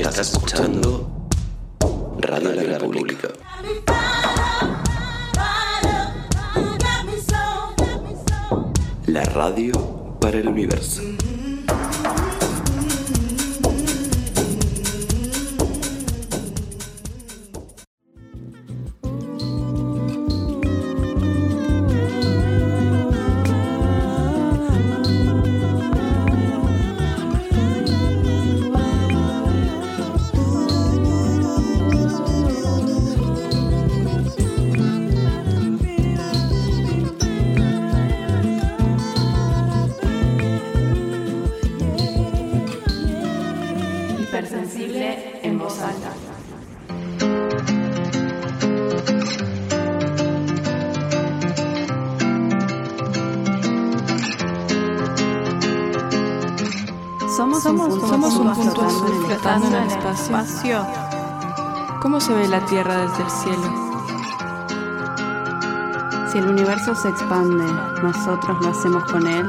[0.00, 1.28] Estás escuchando
[2.20, 3.28] Radio La República.
[9.06, 9.72] La radio
[10.18, 11.02] para el universo.
[62.30, 63.90] Se ve la Tierra desde el cielo?
[66.30, 67.64] Si el universo se expande,
[68.04, 69.46] nosotros lo hacemos con él.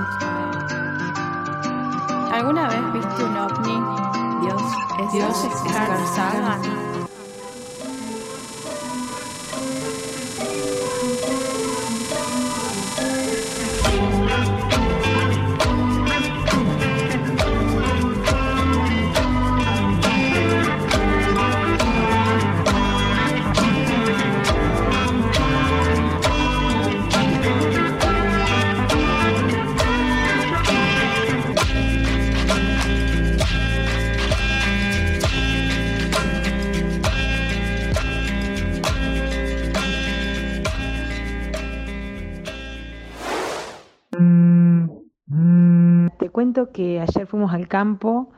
[46.72, 48.30] Que ayer fuimos al campo,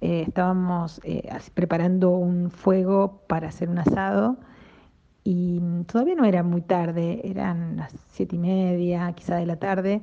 [0.00, 4.38] eh, estábamos eh, preparando un fuego para hacer un asado
[5.24, 9.56] y mm, todavía no era muy tarde, eran las siete y media, quizá de la
[9.56, 10.02] tarde,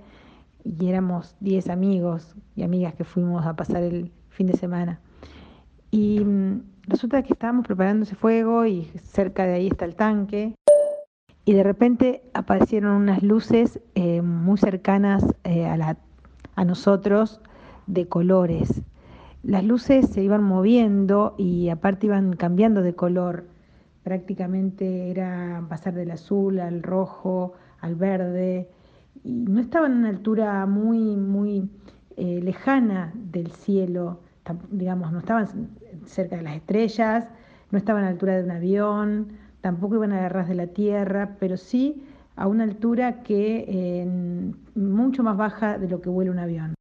[0.63, 4.99] y éramos diez amigos y amigas que fuimos a pasar el fin de semana.
[5.91, 10.55] Y mm, resulta que estábamos preparando ese fuego y cerca de ahí está el tanque.
[11.45, 15.95] Y de repente aparecieron unas luces eh, muy cercanas a
[16.57, 17.39] a nosotros
[17.87, 18.83] de colores.
[19.43, 23.45] Las luces se iban moviendo y aparte iban cambiando de color.
[24.03, 28.69] Prácticamente era pasar del azul al rojo, al verde,
[29.23, 31.69] y no estaban a una altura muy, muy
[32.15, 34.19] eh, lejana del cielo,
[34.69, 35.47] digamos, no estaban
[36.05, 37.25] cerca de las estrellas,
[37.71, 39.27] no estaban a la altura de un avión,
[39.61, 42.03] tampoco iban a la ras de la tierra, pero sí
[42.35, 46.76] a una altura que eh, mucho más baja de lo que vuela un avión.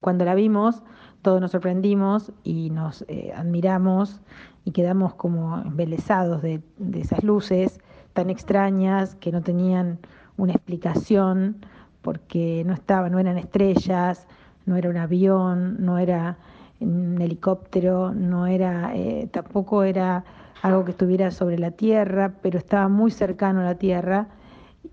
[0.00, 0.82] Cuando la vimos,
[1.20, 4.22] todos nos sorprendimos y nos eh, admiramos
[4.64, 7.80] y quedamos como embelesados de, de esas luces
[8.14, 9.98] tan extrañas que no tenían
[10.38, 11.66] una explicación
[12.00, 14.26] porque no estaban, no eran estrellas,
[14.64, 16.38] no era un avión, no era
[16.80, 20.24] un helicóptero, no era, eh, tampoco era
[20.62, 24.28] algo que estuviera sobre la Tierra, pero estaba muy cercano a la Tierra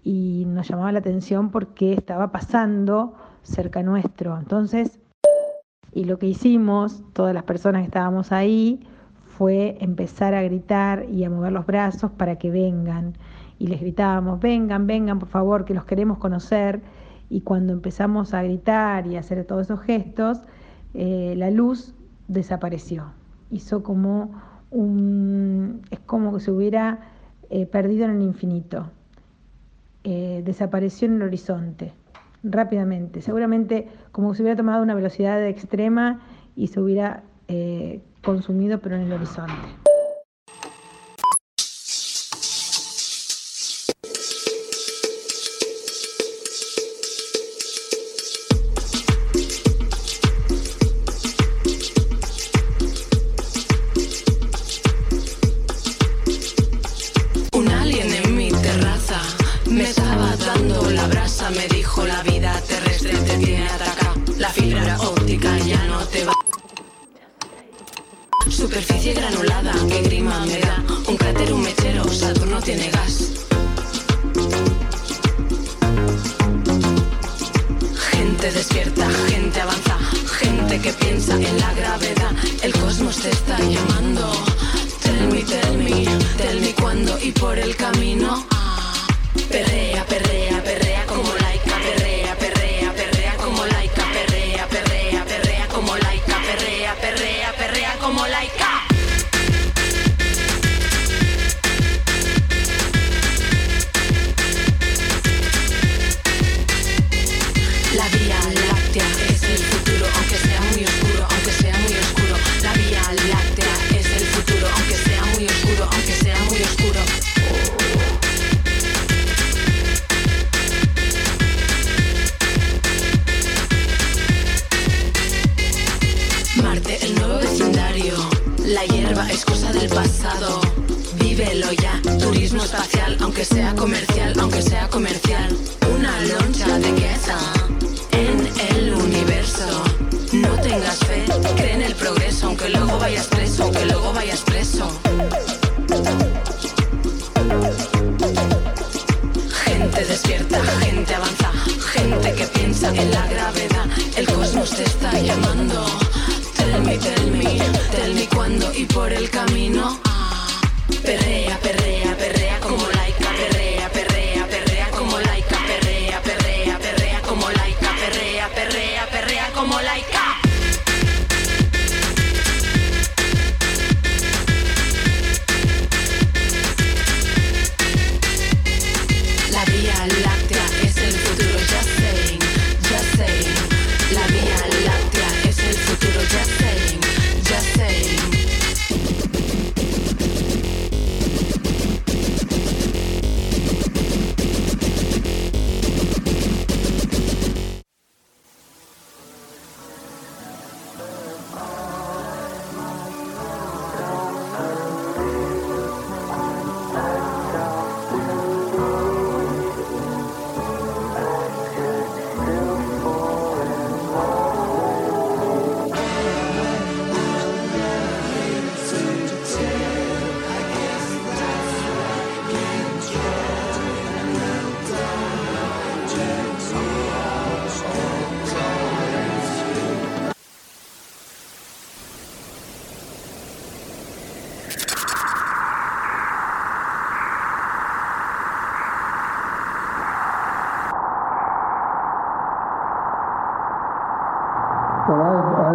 [0.04, 3.14] y nos llamaba la atención porque estaba pasando
[3.44, 4.38] cerca nuestro.
[4.38, 5.00] Entonces,
[5.94, 8.88] y lo que hicimos, todas las personas que estábamos ahí,
[9.38, 13.14] fue empezar a gritar y a mover los brazos para que vengan.
[13.60, 16.82] Y les gritábamos, vengan, vengan, por favor, que los queremos conocer.
[17.30, 20.42] Y cuando empezamos a gritar y a hacer todos esos gestos,
[20.94, 21.94] eh, la luz
[22.28, 23.06] desapareció.
[23.52, 24.32] Hizo como
[24.72, 25.82] un...
[25.92, 27.00] es como que se hubiera
[27.50, 28.92] eh, perdido en el infinito
[30.10, 31.92] eh, desapareció en el horizonte
[32.44, 36.22] rápidamente, seguramente como si hubiera tomado una velocidad extrema
[36.56, 39.87] y se hubiera eh, consumido pero en el horizonte.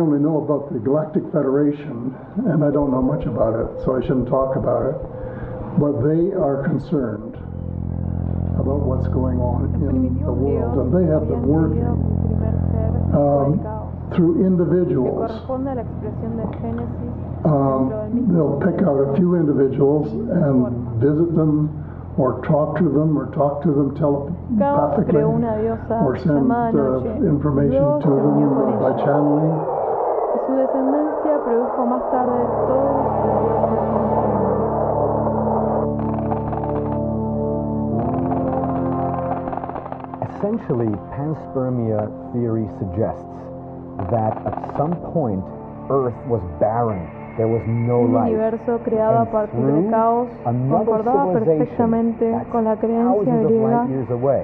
[0.03, 2.15] Only know about the Galactic Federation,
[2.51, 4.99] and I don't know much about it, so I shouldn't talk about it.
[5.79, 7.39] But they are concerned
[8.59, 11.87] about what's going on in the world, and they have been working
[13.15, 13.63] um,
[14.13, 15.31] through individuals.
[15.31, 21.35] corresponde a la expresión del Génesis Um, they'll pick out a few individuals and visit
[21.35, 21.71] them,
[22.17, 28.79] or talk to them, or talk to them telepathically, or send uh, information to them
[28.79, 29.72] by channeling.
[31.53, 34.93] Y su descendencia produjo más tarde todos los dioses.
[40.37, 43.23] Essentially, panspermia theory suggests
[44.11, 45.43] that at some point
[45.91, 47.07] Earth was barren.
[47.37, 48.29] There was no Un life.
[48.33, 53.87] universo creado a partir del caos concordaba perfectamente con la creencia griega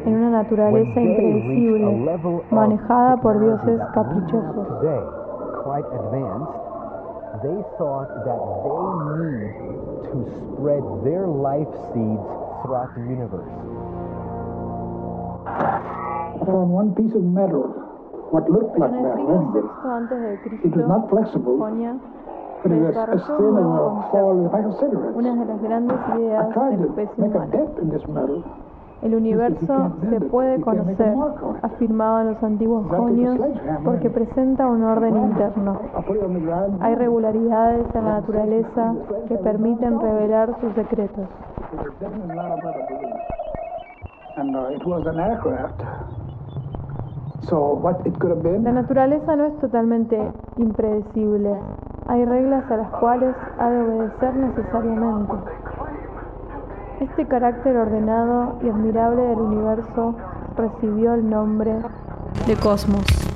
[0.07, 4.69] en una naturaleza impredecible, manejada por dioses caprichosos.
[7.29, 8.79] Today, quite advanced, they thought that they
[9.29, 9.53] need
[10.09, 10.19] to
[10.57, 12.27] spread their life seeds
[12.63, 13.53] throughout the universe.
[16.49, 17.69] on one piece of metal,
[18.31, 22.95] what looked like En metal, VI antes de it was not flexible, but it was
[22.95, 25.17] desarrolló as thin as nuevo a fall of a concepto, pack of cigarettes.
[25.17, 27.47] una de las grandes I tried to make a humana.
[27.53, 28.43] dent in this metal.
[29.03, 31.15] El universo se puede conocer,
[31.63, 33.39] afirmaban los antiguos jonios,
[33.85, 35.81] porque presenta un orden interno.
[36.81, 38.95] Hay regularidades en la naturaleza
[39.29, 41.29] que permiten revelar sus secretos.
[47.51, 47.81] Uh,
[48.63, 51.57] La naturaleza no es totalmente impredecible.
[52.09, 55.35] Hay reglas a las cuales ha de obedecer necesariamente.
[57.01, 60.17] Este carácter ordenado y admirable del universo
[60.57, 61.75] recibió el nombre
[62.47, 63.28] de cosmos.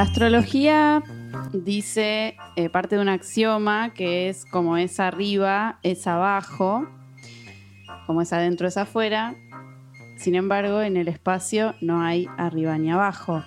[0.00, 1.02] La astrología
[1.52, 6.88] dice, eh, parte de un axioma que es como es arriba, es abajo,
[8.06, 9.34] como es adentro, es afuera.
[10.16, 13.44] Sin embargo, en el espacio no hay arriba ni abajo.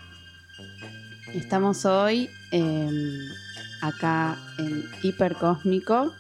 [1.34, 3.18] Estamos hoy eh,
[3.82, 6.14] acá en Hipercósmico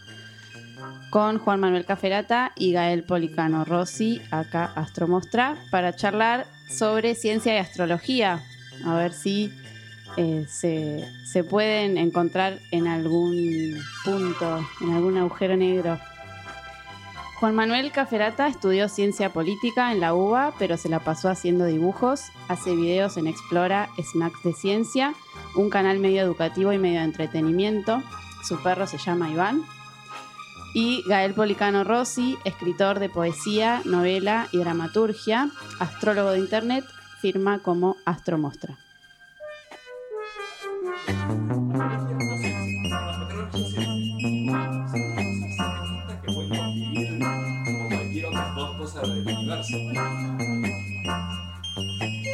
[1.11, 7.57] con Juan Manuel Caferata y Gael Policano Rossi, acá Astromostra, para charlar sobre ciencia y
[7.59, 8.41] astrología.
[8.83, 9.53] A ver si
[10.17, 15.99] eh, se, se pueden encontrar en algún punto, en algún agujero negro.
[17.39, 22.31] Juan Manuel Caferata estudió ciencia política en la UBA, pero se la pasó haciendo dibujos.
[22.47, 25.13] Hace videos en Explora Snacks de Ciencia,
[25.55, 28.01] un canal medio educativo y medio de entretenimiento.
[28.47, 29.61] Su perro se llama Iván.
[30.73, 35.49] Y Gael Policano Rossi, escritor de poesía, novela y dramaturgia,
[35.79, 36.85] astrólogo de internet,
[37.19, 38.77] firma como Astromostra.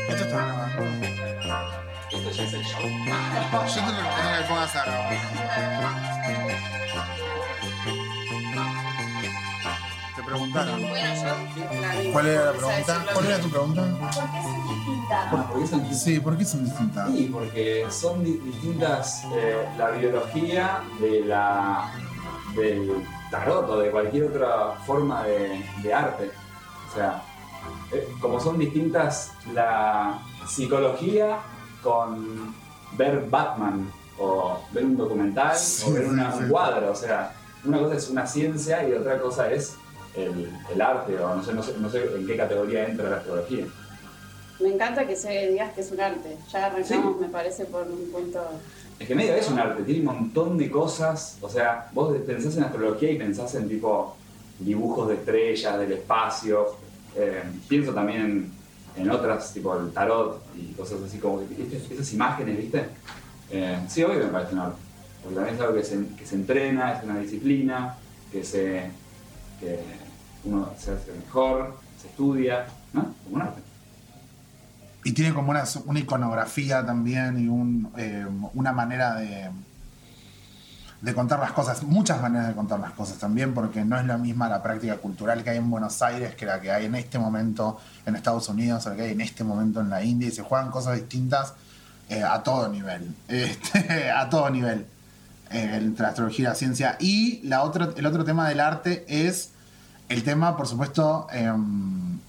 [0.10, 0.84] Esto está grabando.
[2.12, 2.82] Esto ya es el show.
[2.82, 2.90] Yo
[3.76, 5.40] te recomiendo que pongas a grabar.
[12.12, 13.06] ¿Cuál era la pregunta?
[13.14, 13.84] ¿Cuál era tu pregunta?
[15.32, 16.04] ¿por qué son distintas?
[16.04, 17.10] Sí, ¿por qué son distintas?
[17.12, 21.92] Sí, porque son di- distintas eh, la biología de la,
[22.56, 26.32] del tarot o de cualquier otra forma de, de arte.
[26.92, 27.24] O sea,
[27.92, 31.38] eh, como son distintas la psicología
[31.84, 32.54] con
[32.94, 36.92] ver Batman o ver un documental Sí, o ver una- sí, un cuadro.
[36.92, 37.34] O sea,
[37.66, 39.76] una cosa es una ciencia y otra cosa es
[40.26, 43.18] el, el arte o no sé, no, sé, no sé en qué categoría entra la
[43.18, 43.66] astrología.
[44.60, 46.38] Me encanta que se digas que es un arte.
[46.52, 48.42] Ya arrancamos, me parece, por un punto.
[49.00, 51.38] Es que medio es un arte, tiene un montón de cosas.
[51.42, 54.18] O sea, vos pensás en astrología y pensás en tipo
[54.60, 56.76] dibujos de estrellas, del espacio.
[57.16, 58.52] Eh, pienso también
[58.98, 61.78] en, en otras, tipo el tarot y cosas así como que, ¿viste?
[61.94, 62.86] esas imágenes, ¿viste?
[63.52, 64.82] Eh, sí, obvio me parece un arte.
[65.24, 67.96] Porque también es algo que se, que se entrena, es una disciplina,
[68.30, 68.92] que se.
[69.62, 69.80] que
[70.44, 73.14] uno se hace mejor, se estudia, ¿no?
[73.24, 73.62] Como un arte.
[75.04, 79.50] Y tiene como una, una iconografía también y un, eh, una manera de,
[81.02, 84.18] de contar las cosas, muchas maneras de contar las cosas también, porque no es la
[84.18, 87.18] misma la práctica cultural que hay en Buenos Aires que la que hay en este
[87.18, 90.32] momento en Estados Unidos o la que hay en este momento en la India, y
[90.32, 91.54] se juegan cosas distintas
[92.10, 94.86] eh, a todo nivel, este, a todo nivel,
[95.52, 96.98] eh, entre la astrología y la ciencia.
[97.00, 99.52] Y la otra, el otro tema del arte es
[100.10, 102.20] el tema, por supuesto, em,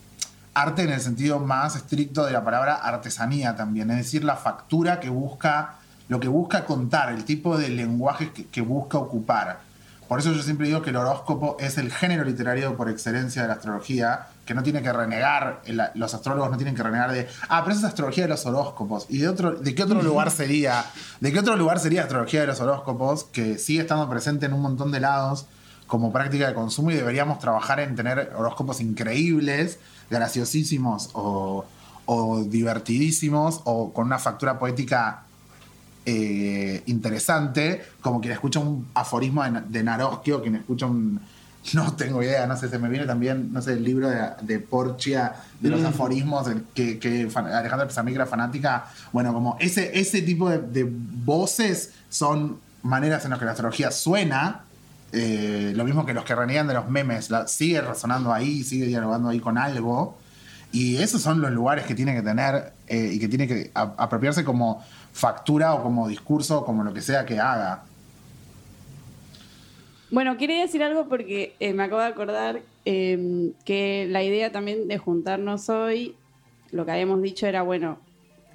[0.55, 5.01] arte en el sentido más estricto de la palabra artesanía también, es decir, la factura
[5.01, 5.77] que busca,
[6.09, 9.61] lo que busca contar, el tipo de lenguaje que, busca ocupar.
[10.09, 13.49] Por eso yo siempre digo que el horóscopo es el género literario por excelencia de
[13.49, 15.63] la astrología, que no tiene que renegar,
[15.95, 19.07] los astrólogos no tienen que renegar de, ah, pero esa es astrología de los horóscopos.
[19.09, 20.85] ¿Y de, otro, de qué otro lugar sería?
[21.21, 23.25] ¿De qué otro lugar sería astrología de los horóscopos?
[23.25, 25.47] Que sigue estando presente en un montón de lados
[25.91, 31.65] como práctica de consumo y deberíamos trabajar en tener horóscopos increíbles, graciosísimos o,
[32.07, 35.25] o divertidísimos o con una factura poética
[36.07, 41.21] eh, interesante, como quien escucha un aforismo de, de Naroskio, quien escucha un...
[41.75, 44.61] No tengo idea, no sé, se me viene también, no sé, el libro de, de
[44.61, 45.87] Porcia, de los Mm.
[45.87, 48.87] aforismos, el que, que Alejandra era fanática.
[49.13, 53.91] Bueno, como ese, ese tipo de, de voces son maneras en las que la astrología
[53.91, 54.65] suena,
[55.13, 59.29] eh, lo mismo que los que reniegan de los memes, sigue resonando ahí, sigue dialogando
[59.29, 60.17] ahí con algo.
[60.73, 64.45] Y esos son los lugares que tiene que tener eh, y que tiene que apropiarse
[64.45, 67.83] como factura o como discurso o como lo que sea que haga.
[70.11, 74.89] Bueno, quería decir algo porque eh, me acabo de acordar eh, que la idea también
[74.89, 76.17] de juntarnos hoy,
[76.73, 77.99] lo que habíamos dicho era, bueno,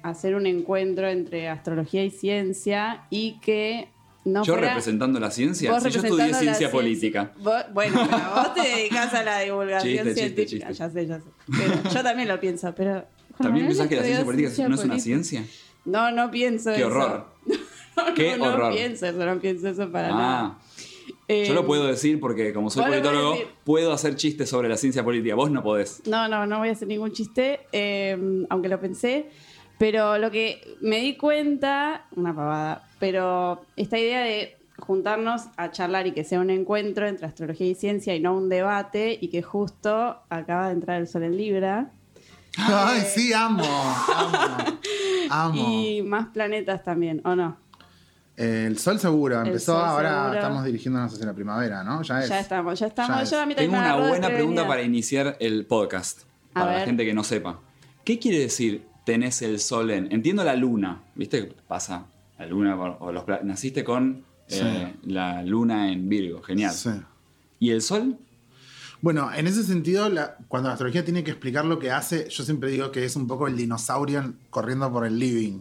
[0.02, 3.88] hacer un encuentro entre astrología y ciencia y que
[4.26, 4.68] no Yo fuera...
[4.68, 5.80] representando la ciencia.
[5.80, 6.70] Si yo estudié ciencia ciencia.
[6.70, 7.32] política.
[7.38, 10.68] Vos- bueno, pero vos te dedicas a la divulgación Chiste, científica.
[10.68, 10.74] chiste.
[10.84, 11.26] Ya sé, ya sé.
[11.56, 13.04] Pero yo también lo pienso, pero...
[13.38, 15.44] ¿También pensás que la ciencia política no es una ciencia?
[15.84, 16.86] No, no pienso Qué eso.
[16.88, 17.26] horror.
[17.96, 18.74] No, Qué no horror.
[18.74, 20.42] pienso eso, no pienso eso para nada.
[20.42, 20.58] Ah,
[21.28, 25.02] yo lo Eh, puedo decir porque como soy politólogo, puedo hacer chistes sobre la ciencia
[25.02, 25.34] política.
[25.34, 26.02] Vos no podés.
[26.06, 29.30] No, no, no voy a hacer ningún chiste, eh, aunque lo pensé.
[29.78, 36.06] Pero lo que me di cuenta, una pavada, pero esta idea de juntarnos a charlar
[36.06, 39.42] y que sea un encuentro entre astrología y ciencia y no un debate, y que
[39.42, 41.90] justo acaba de entrar el sol en Libra.
[42.58, 43.64] Ay, sí, amo.
[43.64, 44.78] Amo.
[45.30, 45.68] amo.
[45.68, 47.58] Y más planetas también, ¿o no?
[48.38, 49.40] Eh, el sol seguro.
[49.42, 50.34] Empezó, sol ahora seguro.
[50.38, 52.02] estamos dirigiéndonos hacia la primavera, ¿no?
[52.02, 52.28] Ya es.
[52.28, 53.16] Ya estamos, ya estamos.
[53.16, 53.30] Ya es.
[53.30, 54.66] Yo a mí también Tengo una buena pregunta desprevenida.
[54.68, 56.22] para iniciar el podcast.
[56.52, 56.86] A Para la ver.
[56.86, 57.60] gente que no sepa.
[58.04, 60.12] ¿Qué quiere decir tenés el sol en?
[60.12, 61.02] Entiendo la luna.
[61.14, 61.54] ¿Viste?
[61.66, 62.06] Pasa
[62.38, 66.42] la luna o los Naciste con eh, la luna en Virgo.
[66.42, 66.72] Genial.
[66.74, 66.90] Sí.
[67.60, 68.18] ¿Y el sol?
[69.00, 72.44] Bueno, en ese sentido, la- cuando la astrología tiene que explicar lo que hace, yo
[72.44, 75.60] siempre digo que es un poco el dinosaurio en- corriendo por el living.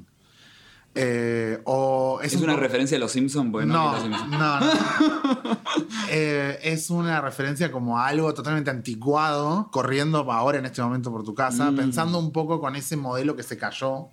[0.97, 3.51] Eh, o ¿Es, un una referencia a los Simpsons?
[3.51, 4.59] Bueno, No, no, no.
[6.09, 11.23] Eh, es una referencia como a algo totalmente anticuado, corriendo ahora en este momento por
[11.23, 11.75] tu casa, Mm.
[11.75, 14.07] pensando un poco con ese modelo que se cayó,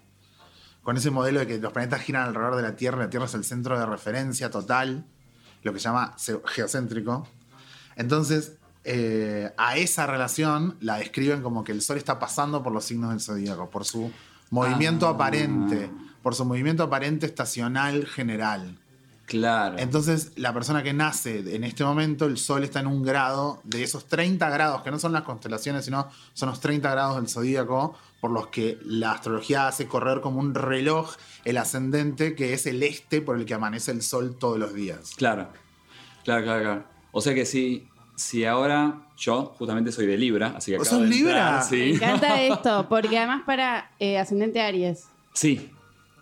[0.82, 3.34] con ese modelo de que los planetas giran alrededor de la Tierra, la Tierra es
[3.34, 5.04] el centro de referencia total,
[5.62, 6.16] lo que se llama
[6.46, 7.28] geocéntrico.
[7.94, 12.84] Entonces, eh, a esa relación la describen como que el Sol está pasando por los
[12.84, 14.10] signos del zodíaco, por su
[14.50, 15.10] movimiento Ah.
[15.10, 15.90] aparente,
[16.22, 18.78] por su movimiento aparente estacional general.
[19.26, 19.76] Claro.
[19.78, 23.82] Entonces, la persona que nace en este momento, el Sol está en un grado de
[23.82, 27.96] esos 30 grados, que no son las constelaciones, sino son los 30 grados del zodíaco,
[28.20, 32.82] por los que la astrología hace correr como un reloj el ascendente, que es el
[32.82, 35.12] este por el que amanece el Sol todos los días.
[35.16, 35.48] Claro.
[36.24, 36.84] Claro, claro, claro.
[37.10, 41.02] O sea que si, si ahora yo justamente soy de Libra, así que ¿Vos acabo
[41.02, 41.62] sos de entrar, Libra?
[41.62, 41.76] Sí.
[41.76, 45.06] Me encanta esto, porque además para eh, ascendente Aries.
[45.32, 45.70] Sí.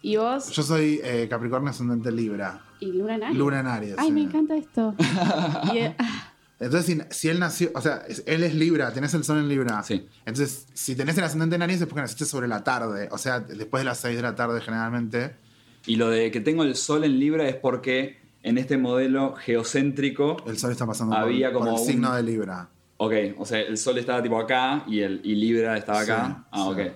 [0.02, 0.50] ¿Y vos?
[0.50, 2.60] Yo soy eh, Capricornio ascendente Libra.
[2.80, 3.38] ¿Y Luna en Aries?
[3.38, 3.94] Luna en Aries.
[3.98, 4.12] Ay, sí.
[4.12, 4.94] me encanta esto.
[5.74, 9.24] Y, eh, ah, Entonces, si, si él nació, o sea, él es Libra, tenés el
[9.24, 9.82] sol en Libra.
[9.82, 10.06] Sí.
[10.24, 13.40] Entonces, si tenés el ascendente en Aries es porque naciste sobre la tarde, o sea,
[13.40, 15.34] después de las 6 de la tarde generalmente.
[15.86, 20.36] Y lo de que tengo el sol en Libra es porque en este modelo geocéntrico.
[20.46, 22.68] El sol está pasando por- Había por, como el un- signo de Libra.
[22.96, 26.26] Ok, o sea, el sol estaba tipo acá y, el, y Libra estaba acá.
[26.38, 26.80] Sí, ah, sí.
[26.82, 26.92] ok.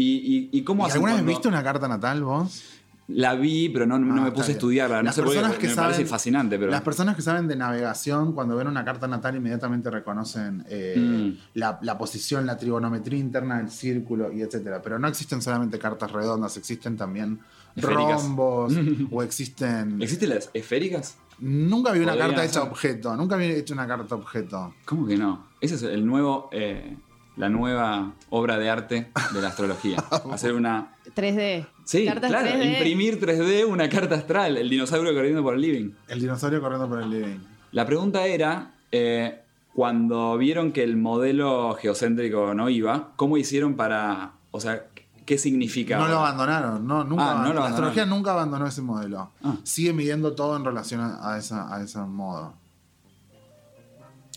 [0.00, 2.64] ¿Y, y, y cómo ¿Y hacen ¿Alguna vez cuando- viste una carta natal vos?
[3.12, 4.98] La vi, pero no, no Ah, me está puse a estudiarla.
[4.98, 6.70] No Las sé por qué, personas que me saben- parece fascinante, pero.
[6.70, 11.58] Las personas que saben de navegación, cuando ven una carta natal, inmediatamente reconocen eh, Mm.
[11.58, 14.80] la, la posición, la trigonometría interna del círculo y etcétera.
[14.80, 17.40] Pero no existen solamente cartas redondas, existen también
[17.74, 18.22] Esféricas.
[18.22, 18.74] rombos
[19.10, 20.00] o existen.
[20.00, 21.16] ¿Existen las esféricas?
[21.40, 22.70] Nunca vi una Podrían carta hecha ser.
[22.70, 23.16] objeto.
[23.16, 24.72] Nunca vi hecho una carta objeto.
[24.84, 25.46] ¿Cómo que no?
[25.60, 26.48] Ese es el nuevo.
[26.52, 26.96] eh,
[27.36, 29.98] la nueva obra de arte de la astrología.
[30.32, 30.94] Hacer una.
[31.14, 31.66] 3D.
[31.84, 32.72] Sí, Cartas claro, 3D.
[32.74, 35.90] imprimir 3D una carta astral, el dinosaurio corriendo por el living.
[36.08, 37.38] El dinosaurio corriendo por el living.
[37.72, 39.40] La pregunta era, eh,
[39.74, 44.86] cuando vieron que el modelo geocéntrico no iba, ¿cómo hicieron para, o sea,
[45.24, 45.96] qué significa?
[45.98, 47.22] No lo abandonaron, no, nunca.
[47.24, 47.72] Ah, no lo la abandonaron.
[47.72, 49.30] astrología nunca abandonó ese modelo.
[49.42, 49.56] Ah.
[49.62, 52.54] Sigue midiendo todo en relación a, a esa, a ese modo.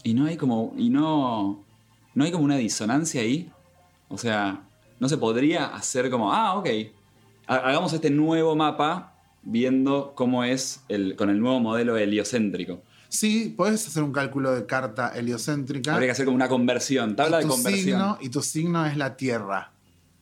[0.04, 1.63] Y no hay como, y no,
[2.16, 3.52] no hay como una disonancia ahí.
[4.10, 4.62] O sea,
[5.00, 6.68] no se podría hacer como, ah, ok,
[7.48, 12.82] ha- hagamos este nuevo mapa viendo cómo es el, con el nuevo modelo heliocéntrico.
[13.10, 15.94] Sí, puedes hacer un cálculo de carta heliocéntrica.
[15.94, 17.84] Habría que hacer como una conversión, tabla de conversión.
[18.00, 19.72] signo, y tu signo es la Tierra.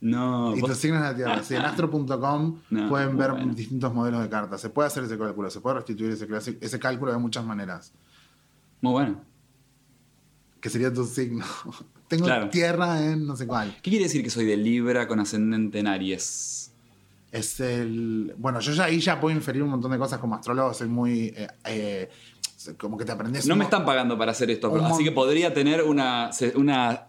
[0.02, 1.44] No, Y tu signo es la Tierra.
[1.44, 3.54] Sí, en astro.com No, pueden ver bueno.
[3.54, 4.60] distintos modelos de cartas.
[4.60, 7.94] Se puede hacer ese cálculo, se puede restituir ese, ese cálculo de muchas maneras.
[8.82, 9.22] muy bueno.
[10.62, 11.44] Que sería tu signo.
[12.08, 12.50] Tengo Claro.
[12.50, 13.76] Tierra en no sé cuál.
[13.82, 16.72] ¿Qué quiere decir que soy de Libra con ascendente en Aries?
[17.32, 18.34] Es el.
[18.38, 21.34] Bueno, yo ya ahí ya puedo inferir un montón de cosas como astrólogo, soy muy.
[21.36, 22.10] eh, eh,
[22.78, 25.52] como que te aprendes No un me están pagando para hacer esto, así que podría
[25.54, 26.30] tener una.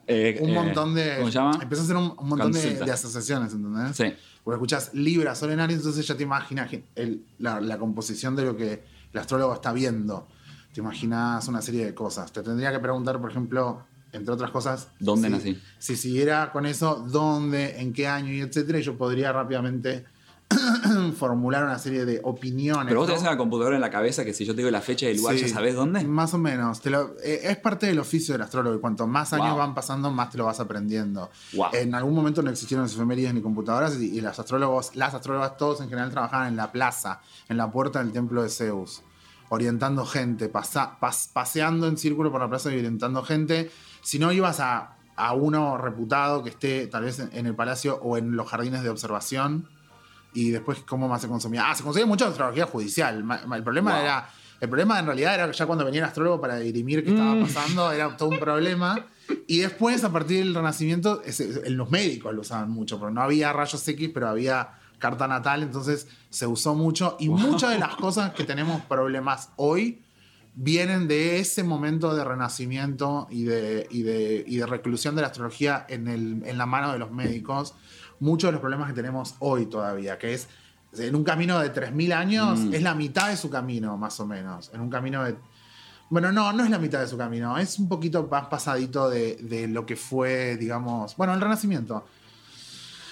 [0.07, 1.17] eh, un montón de.
[1.19, 1.59] ¿Cómo se llama?
[1.61, 3.97] Empieza a hacer un, un montón de, asociaciones, ¿entendés?
[3.97, 4.05] Sí.
[4.45, 8.45] Porque escuchas Libra, Sol en Aries, entonces ya te imaginas el- la, la composición de
[8.45, 10.27] lo que el astrólogo está viendo.
[10.73, 12.33] Te imaginas una serie de cosas.
[12.33, 13.83] Te tendría que preguntar, por ejemplo,
[14.13, 14.89] entre otras cosas.
[14.99, 15.63] ¿Dónde si- nací?
[15.79, 20.05] Si siguiera con eso, dónde, en qué año y etcétera, y yo podría rápidamente
[21.17, 22.87] formular una serie de opiniones.
[22.89, 23.15] Pero vos ¿no?
[23.15, 25.17] tenés una computadora en la cabeza que si yo te digo la fecha y el
[25.19, 26.05] lugar, Sí, ¿ya sabés dónde?
[26.05, 26.81] Más o menos.
[26.81, 29.59] Te lo- eh, es parte del oficio del astrólogo y cuanto más años Wow.
[29.59, 31.31] van pasando, más te lo vas aprendiendo.
[31.55, 31.67] Wow.
[31.73, 35.81] En algún momento no existieron efemérides ni computadoras y, y los astrólogos, las astrólogas todos
[35.81, 39.03] en general trabajaban en la plaza, en la puerta del templo de Zeus,
[39.55, 43.71] orientando gente, pasa- pas- paseando en círculo por la plaza y orientando gente.
[44.01, 47.97] Si no ibas a, a uno reputado que esté tal vez en, en el palacio
[48.03, 49.69] o en los jardines de observación,
[50.33, 51.69] y después cómo más se consumía.
[51.71, 53.23] Ah, se consumía mucha astrología judicial.
[53.55, 54.01] El problema Wow.
[54.03, 54.31] era.
[54.63, 57.39] El problema en realidad era que ya cuando venía el astrólogo para dirimir qué estaba
[57.41, 59.05] pasando, era todo un problema.
[59.49, 61.21] Y después, a partir del Renacimiento,
[61.69, 64.69] los médicos lo usaban mucho, porque no había rayos X, pero había
[65.03, 67.17] carta natal, entonces se usó mucho.
[67.21, 70.01] Y muchas de las cosas que tenemos problemas hoy
[70.55, 75.29] vienen de ese momento de renacimiento y de, y de, y de reclusión de la
[75.29, 77.75] astrología en, el, en la mano de los médicos.
[78.21, 80.49] Muchos de los problemas que tenemos hoy todavía, que es
[80.97, 82.75] en un camino de 3.000 años, Mm.
[82.75, 84.71] es la mitad de su camino, más o menos.
[84.73, 85.35] En un camino de...
[86.11, 89.37] Bueno, no, no es la mitad de su camino, es un poquito más pasadito de,
[89.37, 92.05] de lo que fue, digamos, bueno, el renacimiento.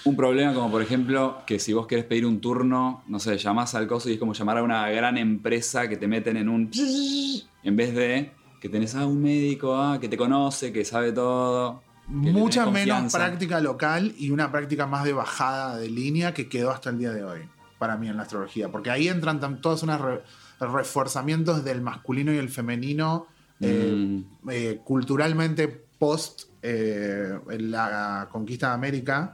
[0.03, 3.75] Un problema como por ejemplo que si vos querés pedir un turno, no sé, llamás
[3.75, 6.69] al coso y es como llamar a una gran empresa que te meten en un...
[7.63, 11.83] En vez de que tenés a un médico ah, que te conoce, que sabe todo.
[12.07, 16.71] que Mucha menos práctica local y una práctica más de bajada de línea que quedó
[16.71, 17.41] hasta el día de hoy,
[17.77, 18.69] para mí en la astrología.
[18.71, 20.21] Porque ahí entran todos unos re-
[20.59, 23.27] refuerzamientos del masculino y el femenino
[23.59, 24.49] eh, Mm.
[24.49, 25.67] eh, culturalmente
[25.99, 29.33] post eh, la conquista de América,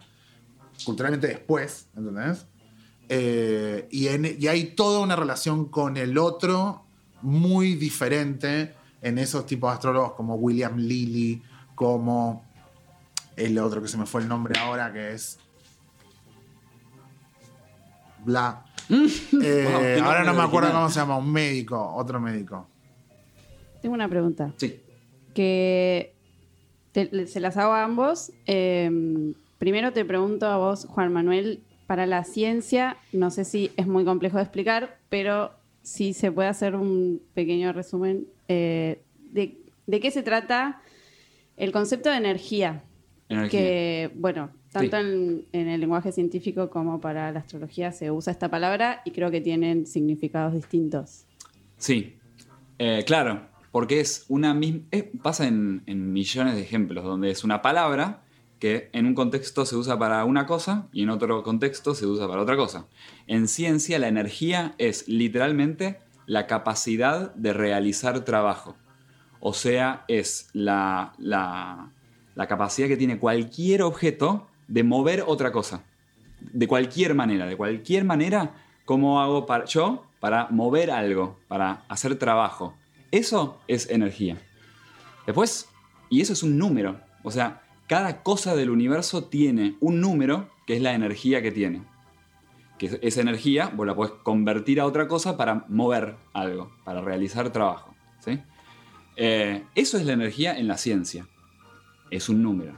[0.86, 2.46] culturalmente después, ¿entendés?
[3.10, 6.84] Eh, y, en- y hay toda una relación con el otro
[7.22, 11.42] muy diferente en esos tipos de astrólogos como William Lilly,
[11.76, 12.46] como
[13.36, 15.40] el otro que se me fue el nombre ahora, que es.
[18.26, 18.64] Bla.
[18.90, 20.74] Eh, ahora no me acuerdo original.
[20.84, 22.68] cómo se llama, un médico, otro médico.
[23.82, 24.54] Tengo una pregunta.
[24.58, 24.80] Sí.
[25.34, 26.16] Que
[26.94, 28.32] te- se las hago a ambos.
[28.46, 33.88] Eh, primero te pregunto a vos, Juan Manuel, para la ciencia, no sé si es
[33.88, 35.52] muy complejo de explicar, pero
[35.84, 40.82] si se puede hacer un pequeño resumen eh, de, de qué se trata
[41.56, 42.84] el concepto de energía.
[43.30, 43.50] Energía.
[43.60, 45.04] Que, bueno, tanto Sí.
[45.04, 49.32] en, en el lenguaje científico como para la astrología se usa esta palabra y creo
[49.32, 51.24] que tienen significados distintos.
[51.78, 52.14] Sí,
[52.80, 53.42] Eh, claro,
[53.72, 54.82] porque es una misma...
[55.24, 58.22] pasa en, en millones de ejemplos, donde es una palabra
[58.60, 62.28] que en un contexto se usa para una cosa y en otro contexto se usa
[62.28, 62.88] para otra cosa.
[63.28, 68.76] En ciencia la energía es literalmente la capacidad de realizar trabajo.
[69.40, 71.92] O sea, es la, la,
[72.48, 75.84] capacidad que tiene cualquier objeto de mover otra cosa.
[76.40, 82.18] De cualquier manera, de cualquier manera, ¿cómo hago para, yo para mover algo, para hacer
[82.18, 82.76] trabajo?
[83.12, 84.38] Eso es energía.
[85.26, 85.70] Después,
[86.10, 87.00] y eso es un número.
[87.24, 91.84] O sea, cada cosa del universo tiene un número que es la energía que tiene.
[92.78, 97.50] Que esa energía vos la podés convertir a otra cosa para mover algo, para realizar
[97.52, 97.96] trabajo.
[98.20, 98.40] ¿sí?
[99.16, 101.28] Eh, eso es la energía en la ciencia.
[102.12, 102.74] Es un número.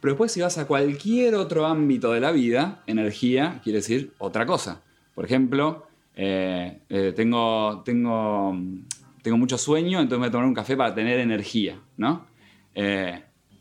[0.00, 4.46] Pero después si vas a cualquier otro ámbito de la vida, energía quiere decir otra
[4.46, 4.82] cosa.
[5.14, 8.56] Por ejemplo, eh, eh, tengo, tengo,
[9.22, 12.26] tengo mucho sueño, entonces me voy a tomar un café para tener energía, ¿no?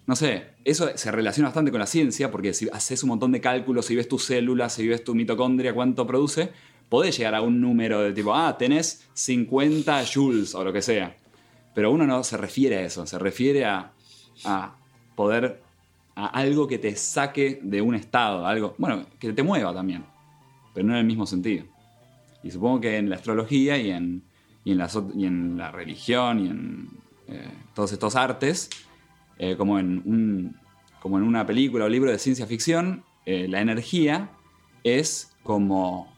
[0.07, 3.41] No sé, eso se relaciona bastante con la ciencia, porque si haces un montón de
[3.41, 6.51] cálculos, si ves tus células, si ves tu mitocondria, cuánto produce,
[6.89, 11.15] podés llegar a un número de tipo, ah, tenés 50 joules o lo que sea.
[11.73, 13.91] Pero uno no se refiere a eso, se refiere a,
[14.45, 14.75] a
[15.15, 15.61] poder,
[16.15, 20.03] a algo que te saque de un estado, algo, bueno, que te mueva también,
[20.73, 21.65] pero no en el mismo sentido.
[22.43, 24.23] Y supongo que en la astrología y en,
[24.63, 26.89] y en, ot- y en la religión y en
[27.27, 28.69] eh, todos estos artes,
[29.39, 30.55] eh, como, en un,
[31.01, 34.29] como en una película o libro de ciencia ficción, eh, la energía
[34.83, 36.13] es como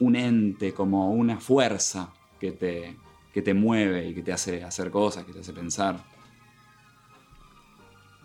[0.00, 2.96] un ente, como una fuerza que te,
[3.32, 5.96] que te mueve y que te hace hacer cosas, que te hace pensar.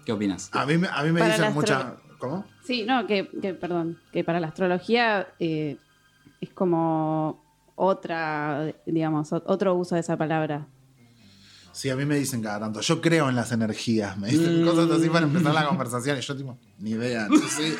[0.05, 0.49] ¿Qué opinas?
[0.53, 2.45] A mí, me- a mí me Para dicen astro- ¿Cómo?
[2.63, 5.77] Sí, no, que, que, perdón, que para la astrología eh,
[6.41, 7.41] es como
[7.75, 10.67] otra, digamos, ot- otro uso de esa palabra.
[11.79, 14.65] Sí, a mí me dicen cada tanto, yo creo en las energías, me dicen Mm.
[14.67, 17.73] cosas así para empezar la conversación y yo tipo, ni idea, no, sé,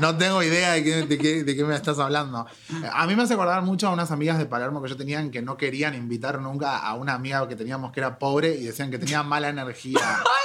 [0.00, 2.48] no tengo idea de qué, de, qué, de qué me estás hablando.
[2.92, 5.40] A mí me hace acordar mucho a unas amigas de Palermo que yo tenía que
[5.40, 8.98] no querían invitar nunca a una amiga que teníamos que era pobre y decían que
[8.98, 10.00] tenía mala energía.